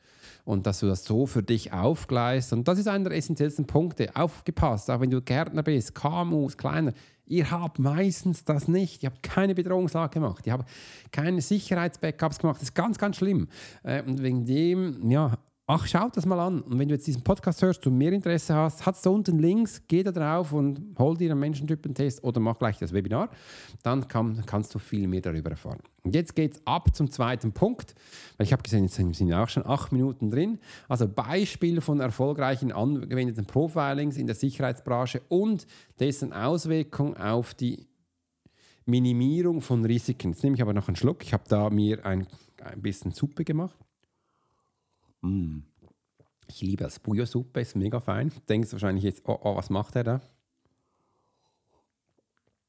Und 0.47 0.65
dass 0.65 0.79
du 0.79 0.87
das 0.87 1.03
so 1.03 1.25
für 1.25 1.43
dich 1.43 1.73
aufgleist 1.73 2.53
und 2.53 2.69
das 2.69 2.79
ist 2.79 2.87
einer 2.87 3.09
der 3.09 3.17
essentiellsten 3.17 3.67
Punkte. 3.67 4.15
Aufgepasst, 4.15 4.89
auch 4.89 5.01
wenn 5.01 5.09
du 5.09 5.21
Gärtner 5.21 5.61
bist, 5.61 5.93
KMUs, 5.93 6.55
kleiner, 6.55 6.93
Ihr 7.29 7.51
habt 7.51 7.77
meistens 7.77 8.45
das 8.45 8.69
nicht. 8.69 9.03
Ihr 9.03 9.09
habt 9.09 9.21
keine 9.21 9.53
Bedrohungslage 9.53 10.13
gemacht. 10.13 10.47
Ihr 10.47 10.53
habt 10.53 10.69
keine 11.11 11.41
Sicherheitsbackups 11.41 12.39
gemacht. 12.39 12.55
Das 12.61 12.69
ist 12.69 12.73
ganz, 12.73 12.97
ganz 12.97 13.17
schlimm. 13.17 13.49
Äh, 13.83 14.01
und 14.03 14.23
wegen 14.23 14.45
dem, 14.45 15.11
ja, 15.11 15.37
ach, 15.69 15.85
schaut 15.85 16.15
das 16.15 16.25
mal 16.25 16.39
an. 16.39 16.61
Und 16.61 16.79
wenn 16.79 16.87
du 16.87 16.95
jetzt 16.95 17.05
diesen 17.05 17.23
Podcast 17.23 17.61
hörst 17.61 17.85
und 17.85 17.97
mehr 17.97 18.13
Interesse 18.13 18.55
hast, 18.55 18.85
hat 18.85 18.95
es 18.95 19.01
da 19.01 19.09
unten 19.09 19.37
links, 19.37 19.81
geh 19.87 20.01
da 20.01 20.11
drauf 20.11 20.53
und 20.53 20.95
hol 20.97 21.17
dir 21.17 21.31
einen 21.31 21.41
Menschentypentest 21.41 22.23
oder 22.23 22.39
mach 22.39 22.57
gleich 22.57 22.77
das 22.77 22.93
Webinar. 22.93 23.29
Dann 23.83 24.07
kann, 24.07 24.43
kannst 24.45 24.73
du 24.73 24.79
viel 24.79 25.07
mehr 25.07 25.21
darüber 25.21 25.51
erfahren. 25.51 25.79
Und 26.03 26.15
jetzt 26.15 26.35
geht 26.35 26.53
es 26.53 26.61
ab 26.65 26.95
zum 26.95 27.11
zweiten 27.11 27.51
Punkt, 27.51 27.95
ich 28.39 28.53
habe 28.53 28.63
gesehen, 28.63 28.85
jetzt 28.85 28.95
sind 28.95 29.33
auch 29.33 29.49
schon 29.49 29.65
acht 29.65 29.91
Minuten 29.91 30.31
drin. 30.31 30.57
Also 30.87 31.05
Beispiele 31.05 31.81
von 31.81 31.99
erfolgreichen 31.99 32.71
angewendeten 32.71 33.45
Profilings 33.45 34.15
in 34.15 34.25
der 34.25 34.35
Sicherheitsbranche 34.35 35.21
und 35.27 35.67
dessen 35.99 36.31
Auswirkung 36.31 37.17
auf 37.17 37.53
die 37.53 37.87
Minimierung 38.85 39.59
von 39.59 39.83
Risiken. 39.83 40.31
Jetzt 40.31 40.43
nehme 40.43 40.55
ich 40.55 40.61
aber 40.61 40.73
noch 40.73 40.87
einen 40.87 40.95
Schluck. 40.95 41.23
Ich 41.23 41.33
habe 41.33 41.43
da 41.49 41.69
mir 41.69 42.05
ein, 42.05 42.25
ein 42.63 42.81
bisschen 42.81 43.11
Suppe 43.11 43.43
gemacht. 43.43 43.77
Mm. 45.21 45.59
Ich 46.49 46.61
liebe 46.61 46.83
das. 46.83 46.99
Bouillon-Suppe 46.99 47.61
ist 47.61 47.75
mega 47.75 47.99
fein. 47.99 48.31
Denkst 48.47 48.71
wahrscheinlich 48.71 49.03
jetzt, 49.03 49.23
oh, 49.25 49.37
oh, 49.41 49.55
was 49.55 49.69
macht 49.69 49.95
er 49.95 50.03
da? 50.03 50.21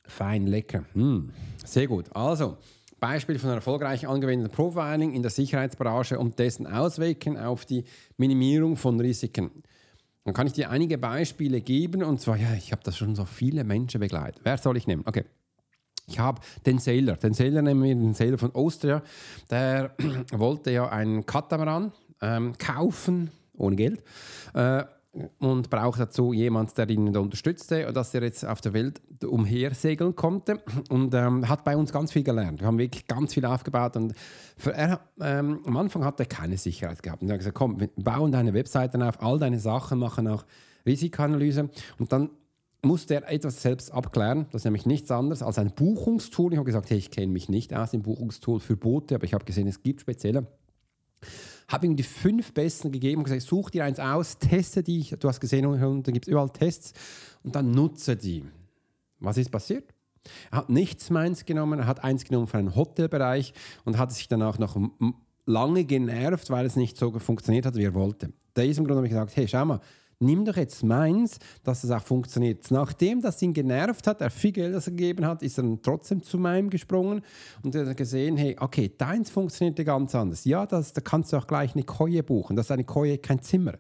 Fein, 0.05 0.47
lecker. 0.47 0.85
Mm. 0.95 1.31
Sehr 1.65 1.87
gut. 1.87 2.15
Also, 2.15 2.57
Beispiel 3.01 3.39
von 3.39 3.51
erfolgreich 3.51 4.09
angewendeten 4.09 4.53
Profiling 4.53 5.13
in 5.13 5.23
der 5.23 5.31
Sicherheitsbranche 5.31 6.19
und 6.19 6.39
dessen 6.39 6.67
Auswirkungen 6.67 7.37
auf 7.37 7.65
die 7.65 7.85
Minimierung 8.17 8.77
von 8.77 8.99
Risiken. 8.99 9.51
Dann 10.25 10.35
kann 10.35 10.47
ich 10.47 10.53
dir 10.53 10.71
einige 10.71 10.99
Beispiele 10.99 11.61
geben 11.61 12.03
und 12.03 12.21
zwar, 12.21 12.37
ja, 12.37 12.53
ich 12.55 12.73
habe 12.73 12.83
das 12.85 12.97
schon 12.97 13.15
so 13.15 13.25
viele 13.25 13.65
Menschen 13.65 14.01
begleitet. 14.01 14.41
Wer 14.45 14.59
soll 14.59 14.77
ich 14.77 14.87
nehmen? 14.87 15.05
Okay. 15.07 15.25
Ich 16.07 16.19
habe 16.19 16.41
den 16.67 16.79
Sailor. 16.79 17.17
Den 17.17 17.35
Sailor 17.35 17.63
nehmen 17.63 17.83
wir, 17.83 17.95
den 17.95 18.15
Sailor 18.15 18.39
von 18.39 18.55
Austria. 18.55 19.03
Der 19.51 19.95
wollte 20.33 20.71
ja 20.71 20.89
einen 20.89 21.25
Katamaran 21.27 21.93
ähm, 22.21 22.57
kaufen, 22.59 23.31
ohne 23.57 23.77
Geld. 23.77 24.03
Äh, 24.55 24.85
und 25.39 25.71
braucht 25.71 25.99
dazu 25.99 26.33
jemand, 26.33 26.77
der 26.77 26.89
ihn 26.91 27.17
unterstützte, 27.17 27.93
dass 27.93 28.15
er 28.15 28.23
jetzt 28.23 28.45
auf 28.45 28.61
der 28.61 28.73
Welt 28.73 29.01
umhersegeln 29.25 30.15
konnte 30.15 30.61
und 30.91 31.15
ähm, 31.15 31.49
hat 31.49 31.65
bei 31.65 31.77
uns 31.77 31.93
ganz 31.93 32.13
viel 32.13 32.23
gelernt. 32.23 32.61
Wir 32.61 32.67
haben 32.67 32.79
wirklich 32.79 33.07
ganz 33.07 33.35
viel 33.35 33.45
aufgebaut 33.45 33.97
und 33.97 34.15
er, 34.65 35.01
ähm, 35.21 35.61
am 35.65 35.77
Anfang 35.77 36.05
hat 36.05 36.21
er 36.21 36.27
keine 36.27 36.57
Sicherheit 36.59 37.03
gehabt. 37.03 37.23
Und 37.23 37.29
er 37.29 37.33
hat 37.35 37.41
gesagt, 37.41 37.57
komm, 37.57 37.81
wir 37.81 37.89
bauen 37.97 38.33
deine 38.33 38.55
Webseiten 38.55 39.03
auf, 39.03 39.21
all 39.23 39.39
deine 39.39 39.59
Sachen, 39.59 39.99
machen 39.99 40.29
auch 40.29 40.45
Risikoanalyse 40.87 41.71
und 41.99 42.13
dann 42.13 42.31
musste 42.83 43.15
er 43.15 43.31
etwas 43.31 43.61
selbst 43.61 43.93
abklären. 43.93 44.47
Das 44.53 44.61
ist 44.61 44.65
nämlich 44.65 44.87
nichts 44.87 45.11
anderes 45.11 45.43
als 45.43 45.59
ein 45.59 45.73
Buchungstool. 45.73 46.53
Ich 46.53 46.59
habe 46.59 46.67
gesagt, 46.67 46.91
hey, 46.91 46.99
ich 46.99 47.11
kenne 47.11 47.33
mich 47.33 47.49
nicht 47.49 47.75
aus 47.75 47.93
im 47.93 48.03
Buchungstool 48.03 48.61
für 48.61 48.77
Boote, 48.77 49.17
aber 49.17 49.25
ich 49.25 49.35
habe 49.35 49.45
gesehen, 49.45 49.67
es 49.67 49.83
gibt 49.83 50.03
spezielle 50.03 50.47
habe 51.69 51.87
ihm 51.87 51.97
die 51.97 52.03
fünf 52.03 52.53
besten 52.53 52.91
gegeben 52.91 53.19
und 53.19 53.25
gesagt, 53.25 53.43
such 53.43 53.71
dir 53.71 53.85
eins 53.85 54.01
aus, 54.01 54.39
teste 54.39 54.83
die. 54.83 55.05
Du 55.21 55.29
hast 55.29 55.41
gesehen, 55.41 56.03
da 56.03 56.13
gibt 56.13 56.27
es 56.27 56.33
überall 56.33 56.51
Tests 56.51 56.93
und 57.43 57.55
dann 57.55 57.71
nutze 57.71 58.17
die. 58.17 58.45
Was 59.21 59.37
ist 59.37 59.51
passiert? 59.51 59.95
Er 60.51 60.59
hat 60.59 60.71
nichts 60.71 61.11
meins 61.11 61.45
genommen, 61.45 61.81
er 61.81 61.87
hat 61.87 62.03
eins 62.03 62.25
genommen 62.25 62.47
für 62.47 62.59
einen 62.59 62.75
Hotelbereich 62.75 63.53
und 63.85 63.99
hat 63.99 64.13
sich 64.13 64.29
danach 64.29 64.59
noch 64.59 64.77
lange 65.47 65.85
genervt, 65.85 66.51
weil 66.51 66.67
es 66.67 66.77
nicht 66.77 66.97
so 66.97 67.19
funktioniert 67.19 67.67
hat, 67.67 67.75
wie 67.77 67.85
er 67.85 67.95
wollte. 67.95 68.33
Da 68.55 68.63
ist 68.63 68.79
im 68.79 68.85
Grunde 68.85 68.99
habe 68.99 69.07
ich 69.07 69.13
gesagt, 69.13 69.37
hey, 69.37 69.49
schau 69.49 69.65
mal, 69.65 69.81
nimm 70.21 70.45
doch 70.45 70.57
jetzt 70.57 70.83
meins, 70.83 71.39
dass 71.63 71.85
es 71.85 71.91
auch 71.91 72.03
funktioniert. 72.03 72.71
Nachdem 72.71 73.21
das 73.21 73.41
ihn 73.41 73.53
genervt 73.53 74.07
hat, 74.07 74.21
er 74.21 74.31
viel 74.31 74.53
Geld 74.53 74.85
gegeben 74.85 75.25
hat, 75.25 75.43
ist 75.43 75.59
er 75.59 75.65
dann 75.65 75.81
trotzdem 75.83 76.23
zu 76.23 76.39
meinem 76.39 76.71
gesprungen 76.71 77.23
und 77.63 77.75
hat 77.75 77.97
gesehen, 77.97 78.37
hey, 78.37 78.57
okay, 78.59 78.93
deins 78.97 79.31
funktioniert 79.31 79.79
ganz 79.87 80.15
anders. 80.15 80.45
Ja, 80.45 80.67
das, 80.67 80.93
da 80.93 81.01
kannst 81.01 81.33
du 81.33 81.37
auch 81.37 81.47
gleich 81.47 81.75
eine 81.75 81.85
Koje 81.85 82.23
buchen. 82.23 82.57
Das 82.57 82.67
ist 82.67 82.73
eine 82.73 82.85
Koje, 82.85 83.19
kein 83.19 83.41
Zimmer. 83.41 83.75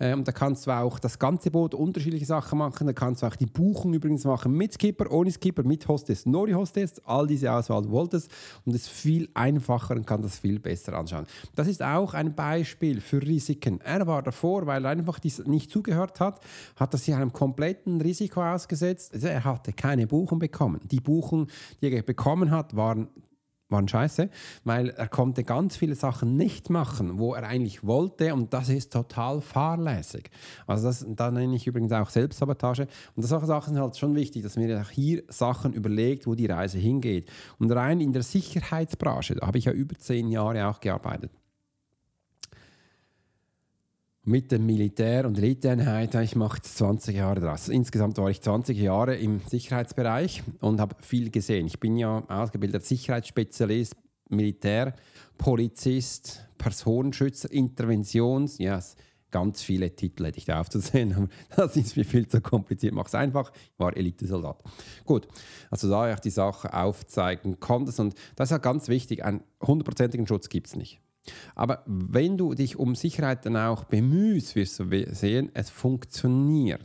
Ähm, 0.00 0.24
da 0.24 0.32
kannst 0.32 0.66
du 0.66 0.72
auch 0.72 0.98
das 0.98 1.18
ganze 1.18 1.50
Boot 1.50 1.74
unterschiedliche 1.74 2.26
Sachen 2.26 2.58
machen. 2.58 2.86
Da 2.86 2.92
kannst 2.92 3.22
du 3.22 3.26
auch 3.26 3.36
die 3.36 3.46
Buchung 3.46 3.94
übrigens 3.94 4.24
machen 4.24 4.52
mit 4.52 4.74
Skipper, 4.74 5.10
ohne 5.12 5.30
Skipper, 5.30 5.62
mit 5.62 5.86
Hostess, 5.86 6.26
Nori 6.26 6.52
Hostess, 6.52 7.00
all 7.04 7.26
diese 7.26 7.52
Auswahl 7.52 7.82
du 7.82 7.90
wolltest 7.90 8.30
und 8.64 8.74
es 8.74 8.82
ist 8.82 8.90
viel 8.90 9.28
einfacher 9.34 9.94
und 9.94 10.06
kann 10.06 10.22
das 10.22 10.38
viel 10.38 10.58
besser 10.58 10.94
anschauen. 10.94 11.26
Das 11.54 11.68
ist 11.68 11.82
auch 11.82 12.14
ein 12.14 12.34
Beispiel 12.34 13.00
für 13.00 13.22
Risiken. 13.22 13.80
Er 13.80 14.06
war 14.06 14.22
davor, 14.22 14.66
weil 14.66 14.84
er 14.84 14.90
einfach 14.90 15.20
nicht 15.22 15.70
zu 15.70 15.83
zugehört 15.84 16.20
hat, 16.20 16.40
hat 16.76 16.94
er 16.94 16.98
sich 16.98 17.14
einem 17.14 17.32
kompletten 17.32 18.00
Risiko 18.00 18.42
ausgesetzt. 18.42 19.12
Also 19.14 19.28
er 19.28 19.44
hatte 19.44 19.72
keine 19.72 20.06
Buchung 20.06 20.38
bekommen. 20.38 20.80
Die 20.84 21.00
Buchung, 21.00 21.48
die 21.80 21.92
er 21.92 22.02
bekommen 22.02 22.50
hat, 22.50 22.74
waren 22.74 23.08
waren 23.70 23.88
scheiße, 23.88 24.28
weil 24.64 24.90
er 24.90 25.08
konnte 25.08 25.42
ganz 25.42 25.76
viele 25.76 25.94
Sachen 25.94 26.36
nicht 26.36 26.68
machen, 26.68 27.18
wo 27.18 27.34
er 27.34 27.44
eigentlich 27.44 27.84
wollte 27.84 28.32
und 28.34 28.52
das 28.52 28.68
ist 28.68 28.92
total 28.92 29.40
fahrlässig. 29.40 30.30
Also 30.66 30.88
das, 30.88 31.04
da 31.08 31.30
nenne 31.30 31.56
ich 31.56 31.66
übrigens 31.66 31.90
auch 31.90 32.10
Selbstsabotage 32.10 32.86
und 33.16 33.22
solche 33.22 33.46
Sachen 33.46 33.72
sind 33.72 33.82
halt 33.82 33.96
schon 33.96 34.14
wichtig, 34.14 34.42
dass 34.42 34.56
man 34.56 34.70
auch 34.80 34.90
hier 34.90 35.24
Sachen 35.28 35.72
überlegt, 35.72 36.26
wo 36.26 36.34
die 36.34 36.46
Reise 36.46 36.78
hingeht. 36.78 37.32
Und 37.58 37.72
rein 37.72 38.00
in 38.00 38.12
der 38.12 38.22
Sicherheitsbranche, 38.22 39.36
da 39.36 39.46
habe 39.46 39.58
ich 39.58 39.64
ja 39.64 39.72
über 39.72 39.98
zehn 39.98 40.28
Jahre 40.28 40.68
auch 40.68 40.78
gearbeitet 40.78 41.32
mit 44.24 44.50
dem 44.52 44.64
Militär 44.64 45.26
und 45.26 45.36
Eliteeinheit, 45.36 46.14
ich 46.14 46.34
mache 46.34 46.62
20 46.62 47.16
Jahre 47.16 47.40
draus. 47.40 47.68
Insgesamt 47.68 48.16
war 48.16 48.30
ich 48.30 48.40
20 48.40 48.78
Jahre 48.78 49.16
im 49.16 49.40
Sicherheitsbereich 49.46 50.42
und 50.60 50.80
habe 50.80 50.96
viel 51.02 51.30
gesehen. 51.30 51.66
Ich 51.66 51.78
bin 51.78 51.98
ja 51.98 52.22
ausgebildeter 52.28 52.82
Sicherheitsspezialist, 52.82 53.94
Militär, 54.30 54.94
Polizist, 55.36 56.46
Personenschützer, 56.56 57.52
Interventions, 57.52 58.56
yes, 58.58 58.96
ganz 59.30 59.62
viele 59.62 59.94
Titel 59.94 60.24
hätte 60.24 60.38
ich 60.38 60.46
da 60.46 60.60
aufzusehen, 60.60 61.28
das 61.56 61.76
ist 61.76 61.96
mir 61.96 62.04
viel 62.04 62.26
zu 62.26 62.40
kompliziert. 62.40 62.94
Mach 62.94 63.06
es 63.06 63.14
einfach, 63.14 63.52
ich 63.54 63.78
war 63.78 63.94
Elitesoldat. 63.94 64.62
Gut, 65.04 65.28
also 65.70 65.90
da 65.90 66.10
ich 66.10 66.20
die 66.20 66.30
Sache 66.30 66.72
aufzeigen 66.72 67.60
konnte 67.60 68.00
und 68.00 68.14
das 68.36 68.46
ist 68.46 68.52
ja 68.52 68.58
ganz 68.58 68.88
wichtig, 68.88 69.22
einen 69.22 69.42
hundertprozentigen 69.60 70.26
Schutz 70.26 70.48
gibt 70.48 70.68
es 70.68 70.76
nicht. 70.76 71.00
Aber 71.54 71.82
wenn 71.86 72.36
du 72.36 72.54
dich 72.54 72.78
um 72.78 72.94
Sicherheit 72.94 73.46
dann 73.46 73.56
auch 73.56 73.84
bemühst, 73.84 74.56
wirst 74.56 74.78
du 74.80 75.14
sehen, 75.14 75.50
es 75.54 75.70
funktioniert. 75.70 76.82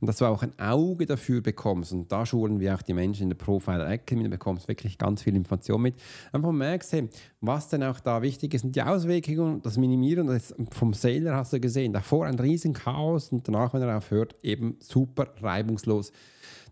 Und 0.00 0.06
dass 0.06 0.18
du 0.18 0.26
auch 0.26 0.42
ein 0.42 0.58
Auge 0.58 1.06
dafür 1.06 1.40
bekommst. 1.40 1.92
Und 1.92 2.10
da 2.10 2.26
schulen 2.26 2.60
wir 2.60 2.74
auch 2.74 2.82
die 2.82 2.94
Menschen 2.94 3.24
in 3.24 3.28
der 3.30 3.36
Profiler 3.36 3.88
Academy. 3.88 4.24
Du 4.24 4.30
bekommst 4.30 4.68
wirklich 4.68 4.98
ganz 4.98 5.22
viel 5.22 5.34
Information 5.36 5.82
mit. 5.82 5.94
Einfach 6.32 6.52
merkst, 6.52 6.92
hey, 6.92 7.08
was 7.40 7.68
denn 7.68 7.82
auch 7.82 8.00
da 8.00 8.22
wichtig 8.22 8.54
ist. 8.54 8.64
Und 8.64 8.76
die 8.76 8.82
Auswirkungen, 8.82 9.62
das 9.62 9.76
Minimieren, 9.76 10.26
das 10.26 10.54
vom 10.70 10.94
Sailor 10.94 11.36
hast 11.36 11.52
du 11.52 11.60
gesehen. 11.60 11.92
Davor 11.92 12.26
ein 12.26 12.38
riesen 12.38 12.72
Chaos 12.72 13.30
und 13.30 13.46
danach, 13.46 13.74
wenn 13.74 13.82
er 13.82 13.96
aufhört, 13.96 14.36
eben 14.42 14.76
super 14.80 15.28
reibungslos. 15.40 16.12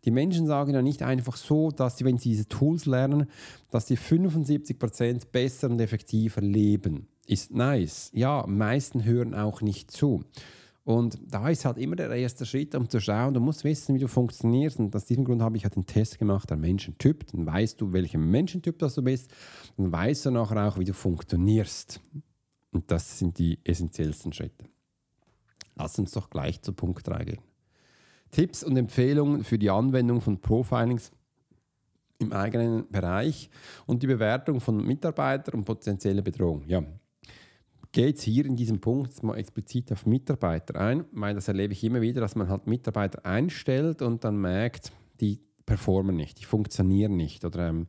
Die 0.05 0.11
Menschen 0.11 0.47
sagen 0.47 0.75
ja 0.75 0.83
nicht 0.83 1.03
einfach 1.03 1.37
so, 1.37 1.71
dass 1.71 1.97
sie, 1.97 2.05
wenn 2.05 2.19
sie 2.19 2.31
diese 2.31 2.49
Tools 2.49 2.87
lernen, 2.87 3.27
dass 3.71 3.87
sie 3.87 3.97
75% 3.97 5.29
besser 5.31 5.71
und 5.71 5.81
effektiver 5.81 6.41
leben. 6.41 7.07
Ist 7.27 7.55
nice. 7.55 8.11
Ja, 8.13 8.45
meisten 8.49 9.05
hören 9.05 9.35
auch 9.35 9.61
nicht 9.61 9.93
zu. 9.93 10.25
Und 10.85 11.19
da 11.29 11.49
ist 11.49 11.65
halt 11.65 11.79
immer 11.79 11.95
der 11.95 12.11
erste 12.11 12.45
Schritt, 12.45 12.75
um 12.75 12.89
zu 12.89 13.01
schauen, 13.01 13.35
du 13.35 13.41
musst 13.41 13.63
wissen, 13.63 13.95
wie 13.95 14.01
du 14.01 14.09
funktionierst. 14.09 14.81
Und 14.81 14.95
aus 14.97 15.05
diesem 15.05 15.25
Grund 15.25 15.41
habe 15.41 15.57
ich 15.57 15.63
halt 15.65 15.77
den 15.77 15.87
Test 15.87 16.19
gemacht, 16.19 16.51
der 16.51 16.57
Menschentyp. 16.57 17.27
Dann 17.31 17.47
weißt 17.47 17.81
du, 17.81 17.93
welcher 17.93 18.19
Menschentyp 18.19 18.79
das 18.79 18.97
du 18.97 19.03
bist. 19.03 19.31
Dann 19.77 19.93
weißt 19.93 20.27
du 20.27 20.31
nachher 20.33 20.67
auch, 20.67 20.79
wie 20.79 20.85
du 20.85 20.93
funktionierst. 20.93 22.01
Und 22.73 22.91
das 22.91 23.19
sind 23.19 23.39
die 23.39 23.61
essentiellsten 23.63 24.33
Schritte. 24.33 24.67
Lass 25.77 25.99
uns 25.99 26.13
doch 26.13 26.31
gleich 26.31 26.61
zu 26.63 26.73
Punkt 26.73 27.07
3 27.07 27.25
gehen. 27.25 27.43
Tipps 28.31 28.65
und 28.65 28.77
Empfehlungen 28.77 29.45
für 29.45 29.59
die 29.59 29.71
Anwendung 29.71 30.21
von 30.21 30.41
Profilings 30.41 31.13
im 32.19 32.33
eigenen 32.33 32.91
Bereich 32.91 33.51
und 33.87 34.03
die 34.03 34.07
Bewertung 34.07 34.61
von 34.61 34.85
Mitarbeitern 34.85 35.57
und 35.57 35.65
potenzielle 35.65 36.23
Bedrohung. 36.23 36.65
Ja, 36.67 36.83
geht 37.93 38.19
es 38.19 38.25
hier 38.25 38.47
in 38.47 38.57
diesem 38.57 38.81
Punkt 38.81 39.23
mal 39.23 39.37
explizit 39.37 39.93
auf 39.93 40.07
Mitarbeiter 40.07 40.81
ein, 40.81 41.05
weil 41.13 41.35
das 41.35 41.49
erlebe 41.49 41.75
ich 41.75 41.85
immer 41.85 42.01
wieder, 42.01 42.21
dass 42.21 42.35
man 42.35 42.49
halt 42.49 42.67
Mitarbeiter 42.67 43.25
einstellt 43.25 44.03
und 44.03 44.25
dann 44.25 44.37
merkt, 44.41 44.93
die 45.21 45.41
performen 45.67 46.17
nicht, 46.17 46.41
die 46.41 46.45
funktionieren 46.45 47.17
nicht 47.17 47.45
oder 47.45 47.69
ähm, 47.69 47.87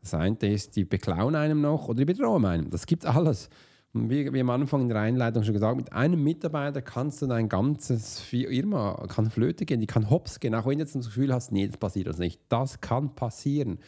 das 0.00 0.14
eine 0.14 0.36
ist, 0.42 0.76
die 0.76 0.84
beklauen 0.84 1.34
einem 1.34 1.60
noch 1.60 1.88
oder 1.88 1.98
die 1.98 2.04
bedrohen 2.04 2.44
einem. 2.44 2.70
Das 2.70 2.86
gibt 2.86 3.04
alles. 3.04 3.48
Und 3.94 4.10
wie, 4.10 4.32
wie 4.32 4.40
am 4.40 4.50
Anfang 4.50 4.82
in 4.82 4.88
der 4.88 5.00
Einleitung 5.00 5.44
schon 5.44 5.54
gesagt, 5.54 5.76
mit 5.76 5.92
einem 5.92 6.22
Mitarbeiter 6.22 6.82
kannst 6.82 7.22
du 7.22 7.26
dein 7.26 7.48
ganzes 7.48 8.20
Firma 8.20 9.06
kann 9.08 9.30
Flöte 9.30 9.64
gehen, 9.64 9.80
die 9.80 9.86
kann 9.86 10.10
hops 10.10 10.40
gehen, 10.40 10.54
auch 10.54 10.66
wenn 10.66 10.78
du 10.78 10.84
jetzt 10.84 10.94
das 10.94 11.06
Gefühl 11.06 11.32
hast, 11.32 11.52
nee, 11.52 11.66
das 11.66 11.78
passiert 11.78 12.08
uns 12.08 12.18
nicht. 12.18 12.40
Das 12.48 12.80
kann 12.80 13.14
passieren. 13.14 13.78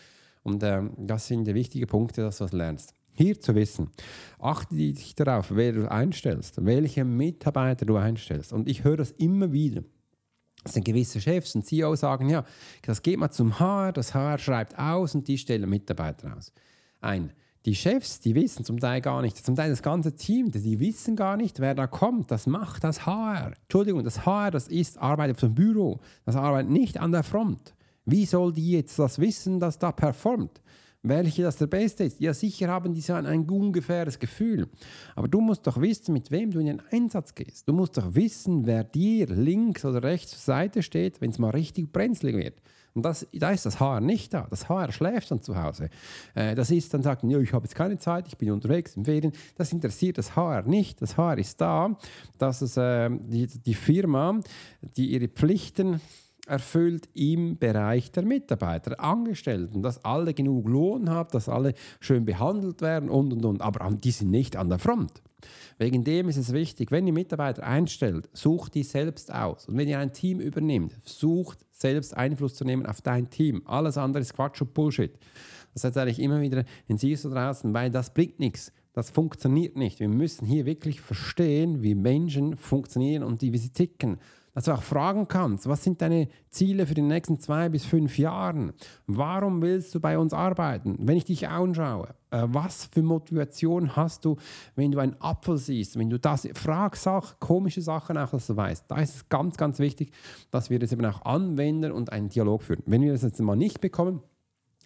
Und 0.42 0.62
ähm, 0.62 0.92
das 0.96 1.26
sind 1.26 1.44
die 1.44 1.54
wichtigen 1.54 1.86
Punkte, 1.86 2.22
dass 2.22 2.38
du 2.38 2.44
das 2.44 2.52
lernst. 2.52 2.94
Hier 3.20 3.38
zu 3.38 3.54
wissen, 3.54 3.90
achte 4.38 4.74
dich 4.74 5.14
darauf, 5.14 5.48
wer 5.50 5.72
du 5.72 5.90
einstellst, 5.90 6.64
welche 6.64 7.04
Mitarbeiter 7.04 7.84
du 7.84 7.96
einstellst. 7.96 8.50
Und 8.50 8.66
ich 8.66 8.82
höre 8.82 8.96
das 8.96 9.10
immer 9.10 9.52
wieder. 9.52 9.82
Das 10.64 10.72
sind 10.72 10.86
gewisse 10.86 11.20
Chefs 11.20 11.54
und 11.54 11.66
CEOs 11.66 12.00
sagen, 12.00 12.30
ja, 12.30 12.46
das 12.80 13.02
geht 13.02 13.18
mal 13.18 13.30
zum 13.30 13.60
HR, 13.60 13.92
das 13.92 14.14
HR 14.14 14.38
schreibt 14.38 14.78
aus 14.78 15.14
und 15.14 15.28
die 15.28 15.36
stellen 15.36 15.68
Mitarbeiter 15.68 16.34
aus. 16.34 16.50
Ein 17.02 17.34
die 17.66 17.74
Chefs, 17.74 18.20
die 18.20 18.34
wissen 18.34 18.64
zum 18.64 18.80
Teil 18.80 19.02
gar 19.02 19.20
nicht, 19.20 19.36
zum 19.36 19.54
Teil 19.54 19.68
das 19.68 19.82
ganze 19.82 20.14
Team, 20.14 20.50
die 20.50 20.80
wissen 20.80 21.14
gar 21.14 21.36
nicht, 21.36 21.60
wer 21.60 21.74
da 21.74 21.86
kommt. 21.86 22.30
Das 22.30 22.46
macht 22.46 22.84
das 22.84 23.04
HR. 23.04 23.52
Entschuldigung, 23.64 24.02
das 24.02 24.24
HR, 24.24 24.50
das 24.50 24.66
ist 24.66 24.96
Arbeit 24.96 25.32
auf 25.32 25.40
dem 25.40 25.54
Büro. 25.54 26.00
Das 26.24 26.36
arbeitet 26.36 26.70
nicht 26.70 26.98
an 26.98 27.12
der 27.12 27.22
Front. 27.22 27.74
Wie 28.06 28.24
soll 28.24 28.54
die 28.54 28.70
jetzt 28.70 28.98
das 28.98 29.18
wissen, 29.18 29.60
dass 29.60 29.78
da 29.78 29.92
performt? 29.92 30.62
Welche 31.02 31.42
das 31.42 31.56
der 31.56 31.66
Beste 31.66 32.04
ist? 32.04 32.20
Ja, 32.20 32.34
sicher 32.34 32.68
haben 32.68 32.92
die 32.92 33.00
so 33.00 33.14
ein, 33.14 33.24
ein 33.24 33.48
ungefähres 33.48 34.18
Gefühl. 34.18 34.68
Aber 35.16 35.28
du 35.28 35.40
musst 35.40 35.66
doch 35.66 35.80
wissen, 35.80 36.12
mit 36.12 36.30
wem 36.30 36.50
du 36.50 36.60
in 36.60 36.66
den 36.66 36.82
Einsatz 36.90 37.34
gehst. 37.34 37.66
Du 37.66 37.72
musst 37.72 37.96
doch 37.96 38.14
wissen, 38.14 38.66
wer 38.66 38.84
dir 38.84 39.26
links 39.28 39.86
oder 39.86 40.02
rechts 40.02 40.32
zur 40.32 40.40
Seite 40.40 40.82
steht, 40.82 41.22
wenn 41.22 41.30
es 41.30 41.38
mal 41.38 41.50
richtig 41.50 41.90
brenzlig 41.90 42.36
wird. 42.36 42.60
Und 42.92 43.04
das, 43.04 43.26
da 43.32 43.50
ist 43.50 43.64
das 43.64 43.80
HR 43.80 44.00
nicht 44.00 44.34
da. 44.34 44.46
Das 44.50 44.68
HR 44.68 44.92
schläft 44.92 45.30
dann 45.30 45.40
zu 45.40 45.56
Hause. 45.56 45.88
Äh, 46.34 46.54
das 46.54 46.70
ist 46.70 46.92
dann 46.92 47.02
sagt, 47.02 47.24
ich 47.24 47.52
habe 47.52 47.64
jetzt 47.64 47.74
keine 47.74 47.96
Zeit, 47.96 48.26
ich 48.28 48.36
bin 48.36 48.50
unterwegs 48.50 48.96
im 48.96 49.04
Ferien. 49.04 49.32
Das 49.56 49.72
interessiert 49.72 50.18
das 50.18 50.36
HR 50.36 50.62
nicht. 50.62 51.00
Das 51.00 51.16
HR 51.16 51.38
ist 51.38 51.60
da, 51.60 51.96
dass 52.36 52.60
es 52.60 52.76
äh, 52.76 53.08
die, 53.10 53.46
die 53.46 53.74
Firma, 53.74 54.40
die 54.96 55.12
ihre 55.12 55.28
Pflichten 55.28 56.00
erfüllt 56.50 57.08
im 57.14 57.56
Bereich 57.56 58.10
der 58.10 58.24
Mitarbeiter, 58.24 59.00
Angestellten, 59.00 59.82
dass 59.82 60.04
alle 60.04 60.34
genug 60.34 60.68
Lohn 60.68 61.08
haben, 61.08 61.30
dass 61.32 61.48
alle 61.48 61.74
schön 62.00 62.24
behandelt 62.24 62.82
werden 62.82 63.08
und 63.08 63.32
und 63.32 63.44
und. 63.44 63.62
Aber 63.62 63.88
die 63.90 64.10
sind 64.10 64.30
nicht 64.30 64.56
an 64.56 64.68
der 64.68 64.78
Front. 64.78 65.22
Wegen 65.78 66.04
dem 66.04 66.28
ist 66.28 66.36
es 66.36 66.52
wichtig, 66.52 66.90
wenn 66.90 67.06
ihr 67.06 67.12
Mitarbeiter 67.12 67.62
einstellt, 67.62 68.28
sucht 68.34 68.74
die 68.74 68.82
selbst 68.82 69.32
aus. 69.32 69.66
Und 69.66 69.78
wenn 69.78 69.88
ihr 69.88 69.98
ein 69.98 70.12
Team 70.12 70.40
übernimmt, 70.40 70.98
sucht 71.04 71.64
selbst 71.70 72.14
Einfluss 72.14 72.54
zu 72.54 72.64
nehmen 72.64 72.84
auf 72.84 73.00
dein 73.00 73.30
Team. 73.30 73.62
Alles 73.64 73.96
andere 73.96 74.20
ist 74.20 74.34
Quatsch 74.34 74.60
und 74.60 74.74
Bullshit. 74.74 75.12
Das 75.72 75.84
erzähle 75.84 76.10
ich 76.10 76.18
immer 76.18 76.40
wieder 76.40 76.64
in 76.88 76.98
CISO 76.98 77.30
draußen, 77.30 77.72
weil 77.72 77.90
das 77.90 78.12
bringt 78.12 78.40
nichts. 78.40 78.72
Das 78.92 79.08
funktioniert 79.08 79.76
nicht. 79.76 80.00
Wir 80.00 80.08
müssen 80.08 80.44
hier 80.44 80.66
wirklich 80.66 81.00
verstehen, 81.00 81.82
wie 81.82 81.94
Menschen 81.94 82.56
funktionieren 82.56 83.22
und 83.22 83.40
wie 83.40 83.56
sie 83.56 83.70
ticken 83.70 84.18
dass 84.54 84.64
du 84.64 84.72
auch 84.72 84.82
fragen 84.82 85.28
kannst, 85.28 85.68
was 85.68 85.84
sind 85.84 86.02
deine 86.02 86.28
Ziele 86.48 86.86
für 86.86 86.94
die 86.94 87.02
nächsten 87.02 87.38
zwei 87.38 87.68
bis 87.68 87.84
fünf 87.84 88.18
Jahre? 88.18 88.74
Warum 89.06 89.62
willst 89.62 89.94
du 89.94 90.00
bei 90.00 90.18
uns 90.18 90.32
arbeiten? 90.32 90.96
Wenn 91.00 91.16
ich 91.16 91.24
dich 91.24 91.48
anschaue, 91.48 92.14
äh, 92.30 92.46
was 92.46 92.86
für 92.86 93.02
Motivation 93.02 93.94
hast 93.96 94.24
du, 94.24 94.36
wenn 94.74 94.90
du 94.90 94.98
einen 94.98 95.16
Apfel 95.20 95.56
siehst? 95.56 95.98
Wenn 95.98 96.10
du 96.10 96.18
das, 96.18 96.48
frag 96.54 96.96
Sachen, 96.96 97.36
komische 97.38 97.82
Sachen 97.82 98.16
auch, 98.18 98.30
dass 98.30 98.46
du 98.48 98.56
weißt. 98.56 98.86
Da 98.88 98.96
ist 98.96 99.16
es 99.16 99.28
ganz, 99.28 99.56
ganz 99.56 99.78
wichtig, 99.78 100.12
dass 100.50 100.70
wir 100.70 100.78
das 100.78 100.92
eben 100.92 101.04
auch 101.04 101.22
anwenden 101.24 101.92
und 101.92 102.12
einen 102.12 102.28
Dialog 102.28 102.62
führen. 102.62 102.82
Wenn 102.86 103.02
wir 103.02 103.12
das 103.12 103.22
jetzt 103.22 103.40
mal 103.40 103.56
nicht 103.56 103.80
bekommen, 103.80 104.22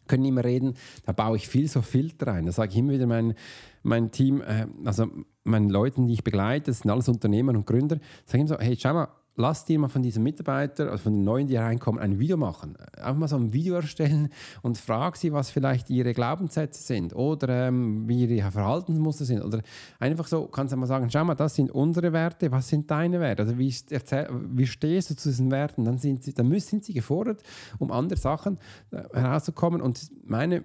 können 0.06 0.24
immer 0.26 0.44
reden, 0.44 0.74
da 1.06 1.12
baue 1.12 1.36
ich 1.36 1.48
viel 1.48 1.68
so 1.68 1.80
Filter 1.80 2.32
ein. 2.32 2.46
Da 2.46 2.52
sage 2.52 2.72
ich 2.72 2.78
immer 2.78 2.92
wieder 2.92 3.06
mein, 3.06 3.34
mein 3.82 4.10
Team, 4.10 4.42
äh, 4.42 4.66
also 4.84 5.06
meinen 5.44 5.70
Leuten, 5.70 6.06
die 6.06 6.14
ich 6.14 6.24
begleite, 6.24 6.70
das 6.70 6.80
sind 6.80 6.90
alles 6.90 7.08
Unternehmer 7.08 7.52
und 7.52 7.66
Gründer, 7.66 7.96
sage 8.26 8.38
ich 8.38 8.40
immer 8.40 8.48
so, 8.48 8.58
hey, 8.58 8.76
schau 8.78 8.92
mal, 8.92 9.08
lass 9.36 9.64
dir 9.64 9.78
mal 9.78 9.88
von 9.88 10.02
diesem 10.02 10.22
Mitarbeiter, 10.22 10.90
also 10.90 11.04
von 11.04 11.12
den 11.14 11.24
Neuen, 11.24 11.46
die 11.46 11.56
reinkommen, 11.56 12.00
ein 12.00 12.18
Video 12.18 12.36
machen. 12.36 12.76
Einfach 12.96 13.16
mal 13.16 13.28
so 13.28 13.36
ein 13.36 13.52
Video 13.52 13.74
erstellen 13.74 14.28
und 14.62 14.78
frag 14.78 15.16
sie, 15.16 15.32
was 15.32 15.50
vielleicht 15.50 15.90
ihre 15.90 16.14
Glaubenssätze 16.14 16.82
sind 16.82 17.14
oder 17.14 17.68
ähm, 17.68 18.08
wie 18.08 18.24
ihre 18.24 18.50
Verhaltensmuster 18.50 19.24
sind. 19.24 19.42
Oder 19.42 19.60
einfach 19.98 20.26
so 20.26 20.46
kannst 20.46 20.72
du 20.72 20.76
mal 20.76 20.86
sagen, 20.86 21.10
schau 21.10 21.24
mal, 21.24 21.34
das 21.34 21.54
sind 21.54 21.70
unsere 21.70 22.12
Werte, 22.12 22.50
was 22.52 22.68
sind 22.68 22.90
deine 22.90 23.20
Werte? 23.20 23.42
Also 23.42 23.58
wie, 23.58 23.74
erzähl, 23.90 24.28
wie 24.30 24.66
stehst 24.66 25.10
du 25.10 25.16
zu 25.16 25.28
diesen 25.28 25.50
Werten? 25.50 25.84
Dann 25.84 25.98
sind 25.98 26.22
sie, 26.22 26.32
dann 26.32 26.48
müssen, 26.48 26.64
sind 26.64 26.84
sie 26.84 26.94
gefordert, 26.94 27.42
um 27.78 27.90
andere 27.90 28.18
Sachen 28.18 28.58
äh, 28.90 29.02
herauszukommen. 29.12 29.80
Und 29.80 30.10
meine 30.24 30.64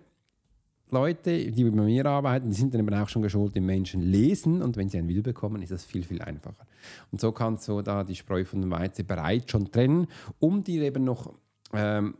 Leute, 0.91 1.51
die 1.51 1.63
bei 1.63 1.71
mir 1.71 2.05
arbeiten, 2.05 2.49
die 2.49 2.55
sind 2.55 2.73
dann 2.73 2.81
eben 2.81 2.93
auch 2.93 3.09
schon 3.09 3.21
geschult 3.21 3.55
im 3.55 3.65
Menschen 3.65 4.01
lesen 4.01 4.61
und 4.61 4.77
wenn 4.77 4.89
sie 4.89 4.97
ein 4.97 5.07
Video 5.07 5.21
bekommen, 5.21 5.61
ist 5.61 5.71
das 5.71 5.83
viel, 5.83 6.03
viel 6.03 6.21
einfacher. 6.21 6.65
Und 7.11 7.21
so 7.21 7.31
kannst 7.31 7.67
du 7.67 7.81
da 7.81 8.03
die 8.03 8.15
Spreu 8.15 8.43
von 8.45 8.61
dem 8.61 8.71
Weizen 8.71 9.05
bereits 9.05 9.51
schon 9.51 9.71
trennen, 9.71 10.07
um 10.39 10.63
dir 10.63 10.81
eben 10.83 11.03
noch 11.03 11.33
ähm, 11.73 12.15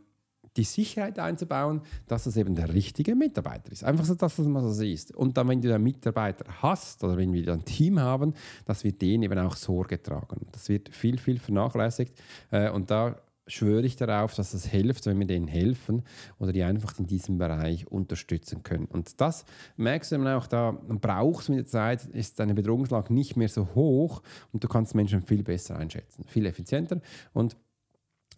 die 0.56 0.64
Sicherheit 0.64 1.18
einzubauen, 1.18 1.80
dass 2.06 2.24
das 2.24 2.36
eben 2.36 2.54
der 2.54 2.72
richtige 2.72 3.14
Mitarbeiter 3.14 3.70
ist. 3.70 3.84
Einfach 3.84 4.04
so, 4.04 4.14
dass 4.14 4.36
das 4.36 4.44
so 4.44 4.72
siehst. 4.72 5.14
Und 5.14 5.36
dann, 5.36 5.48
wenn 5.48 5.60
du 5.60 5.72
einen 5.72 5.84
Mitarbeiter 5.84 6.44
hast 6.60 7.02
oder 7.04 7.16
wenn 7.16 7.32
wir 7.32 7.52
ein 7.52 7.64
Team 7.64 8.00
haben, 8.00 8.34
dass 8.64 8.82
wir 8.82 8.92
denen 8.92 9.22
eben 9.22 9.38
auch 9.38 9.54
Sorge 9.54 10.02
tragen. 10.02 10.46
Das 10.52 10.68
wird 10.68 10.94
viel, 10.94 11.18
viel 11.18 11.38
vernachlässigt. 11.38 12.20
Äh, 12.50 12.70
und 12.70 12.90
da 12.90 13.16
schwöre 13.52 13.84
ich 13.84 13.96
darauf, 13.96 14.34
dass 14.34 14.54
es 14.54 14.66
hilft, 14.66 15.06
wenn 15.06 15.18
wir 15.18 15.26
denen 15.26 15.48
helfen 15.48 16.02
oder 16.38 16.52
die 16.52 16.62
einfach 16.62 16.98
in 16.98 17.06
diesem 17.06 17.38
Bereich 17.38 17.86
unterstützen 17.86 18.62
können. 18.62 18.86
Und 18.86 19.20
das 19.20 19.44
merkst 19.76 20.12
du 20.12 20.16
dann 20.16 20.28
auch 20.28 20.46
da, 20.46 20.72
brauchst 20.88 21.48
mit 21.48 21.58
der 21.58 21.66
Zeit, 21.66 22.06
ist 22.06 22.38
deine 22.40 22.54
Bedrohungslage 22.54 23.12
nicht 23.12 23.36
mehr 23.36 23.48
so 23.48 23.74
hoch 23.74 24.22
und 24.52 24.64
du 24.64 24.68
kannst 24.68 24.94
Menschen 24.94 25.22
viel 25.22 25.42
besser 25.42 25.76
einschätzen, 25.76 26.24
viel 26.26 26.46
effizienter. 26.46 27.00
Und 27.32 27.56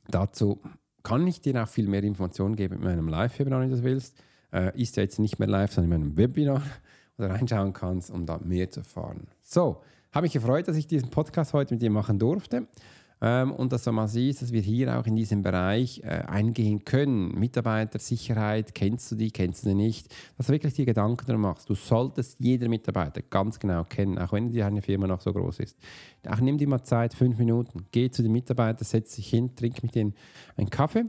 dazu 0.09 0.61
kann 1.03 1.27
ich 1.27 1.41
dir 1.41 1.63
auch 1.63 1.69
viel 1.69 1.89
mehr 1.89 2.03
Informationen 2.03 2.57
geben 2.57 2.77
mit 2.77 2.85
meinem 2.85 3.09
Live-Webinar, 3.09 3.61
wenn 3.61 3.71
du 3.71 3.77
das 3.77 3.85
willst. 3.85 4.17
Äh, 4.53 4.81
ist 4.81 4.97
ja 4.97 5.03
jetzt 5.03 5.19
nicht 5.19 5.39
mehr 5.39 5.49
live, 5.49 5.73
sondern 5.73 5.93
in 5.93 6.01
meinem 6.01 6.17
Webinar, 6.17 6.63
wo 7.17 7.25
du 7.25 7.31
reinschauen 7.31 7.73
kannst, 7.73 8.11
um 8.11 8.27
da 8.27 8.39
mehr 8.39 8.71
zu 8.71 8.81
erfahren. 8.81 9.27
So, 9.43 9.83
habe 10.13 10.25
mich 10.25 10.33
gefreut, 10.33 10.69
dass 10.69 10.77
ich 10.77 10.87
diesen 10.87 11.11
Podcast 11.11 11.55
heute 11.55 11.75
mit 11.75 11.83
dir 11.83 11.91
machen 11.91 12.19
durfte. 12.19 12.67
Ähm, 13.25 13.53
und 13.53 13.73
dass 13.73 13.85
du 13.85 13.93
mal 13.93 14.09
siehst, 14.09 14.43
dass 14.43 14.51
wir 14.51 14.61
hier 14.61 14.99
auch 14.99 15.07
in 15.07 15.15
diesem 15.15 15.43
Bereich 15.43 16.01
äh, 16.03 16.25
eingehen 16.27 16.85
können. 16.85 17.39
Mitarbeitersicherheit, 17.39 18.75
kennst 18.75 19.13
du 19.13 19.15
die, 19.15 19.31
kennst 19.31 19.65
du 19.65 19.69
die 19.69 19.77
nicht? 19.77 20.13
Dass 20.37 20.49
du 20.49 20.53
wirklich 20.53 20.75
dir 20.75 20.85
Gedanken 20.85 21.25
darüber 21.25 21.51
machst. 21.51 21.71
Du 21.71 21.77
solltest 21.77 22.41
jeder 22.41 22.69
Mitarbeiter 22.69 23.23
ganz 23.23 23.61
genau 23.61 23.85
kennen, 23.85 24.19
auch 24.19 24.33
wenn 24.33 24.53
deine 24.53 24.83
Firma 24.83 25.07
noch 25.07 25.21
so 25.21 25.33
groß 25.33 25.61
ist. 25.61 25.79
Auch 26.29 26.41
nimm 26.41 26.59
dir 26.59 26.67
mal 26.67 26.83
Zeit, 26.83 27.15
fünf 27.15 27.39
Minuten. 27.39 27.87
Geh 27.93 28.11
zu 28.11 28.25
den 28.25 28.33
Mitarbeitern, 28.33 28.85
setz 28.85 29.15
dich 29.15 29.31
hin, 29.31 29.55
trink 29.55 29.85
mit 29.85 29.95
denen 29.95 30.15
einen 30.57 30.69
Kaffee 30.69 31.05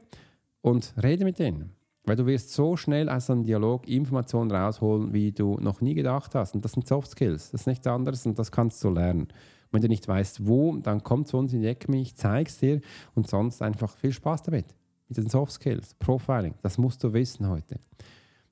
und 0.62 0.93
rede 1.01 1.25
mit 1.25 1.39
denen. 1.39 1.72
Weil 2.03 2.15
du 2.15 2.27
wirst 2.27 2.53
so 2.53 2.77
schnell 2.77 3.10
aus 3.10 3.32
einem 3.32 3.43
Dialog 3.43 3.88
Informationen 3.88 4.51
rausholen, 4.51 5.13
wie 5.13 5.32
du 5.32 5.58
noch 5.60 5.82
nie 5.82 5.96
gedacht 5.96 6.36
hast. 6.36 6.53
Und 6.53 6.63
das 6.63 6.74
sind 6.74 6.86
Soft 6.86 7.10
Skills. 7.10 7.50
Das 7.50 7.62
ist 7.62 7.67
nichts 7.67 7.88
anderes 7.88 8.24
und 8.27 8.38
das 8.38 8.51
kannst 8.51 8.84
du 8.84 8.91
lernen 8.91 9.29
wenn 9.74 9.82
du 9.82 9.88
nicht 9.88 10.08
weißt, 10.08 10.48
wo, 10.48 10.77
dann 10.77 11.03
komm 11.03 11.25
zu 11.25 11.38
uns 11.38 11.53
in 11.53 11.62
die 11.62 11.68
Ecke, 11.68 11.94
ich 11.96 12.15
zeige 12.15 12.50
es 12.50 12.60
dir 12.60 12.82
und 13.15 13.27
sonst 13.27 13.62
einfach 13.62 13.98
viel 13.98 14.13
Spaß 14.13 14.44
damit. 14.44 14.65
Mit 15.10 15.18
den 15.18 15.30
Soft 15.30 15.51
Skills, 15.51 15.96
Profiling, 15.96 16.53
das 16.62 16.77
musst 16.77 17.03
du 17.03 17.12
wissen 17.12 17.50
heute. 17.50 17.80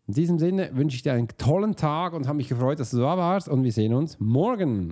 In 0.08 0.16
diesem 0.16 0.40
Sinne 0.40 0.70
wünsche 0.74 0.96
ich 0.96 1.04
dir 1.04 1.14
einen 1.14 1.30
tollen 1.38 1.76
Tag 1.76 2.14
und 2.14 2.28
habe 2.28 2.38
mich 2.38 2.50
gefreut, 2.50 2.80
dass 2.80 2.92
du 2.92 2.98
da 2.98 3.18
warst 3.18 3.48
und 3.48 3.64
wir 3.64 3.72
sehen 3.72 3.94
uns 3.94 4.20
morgen. 4.20 4.92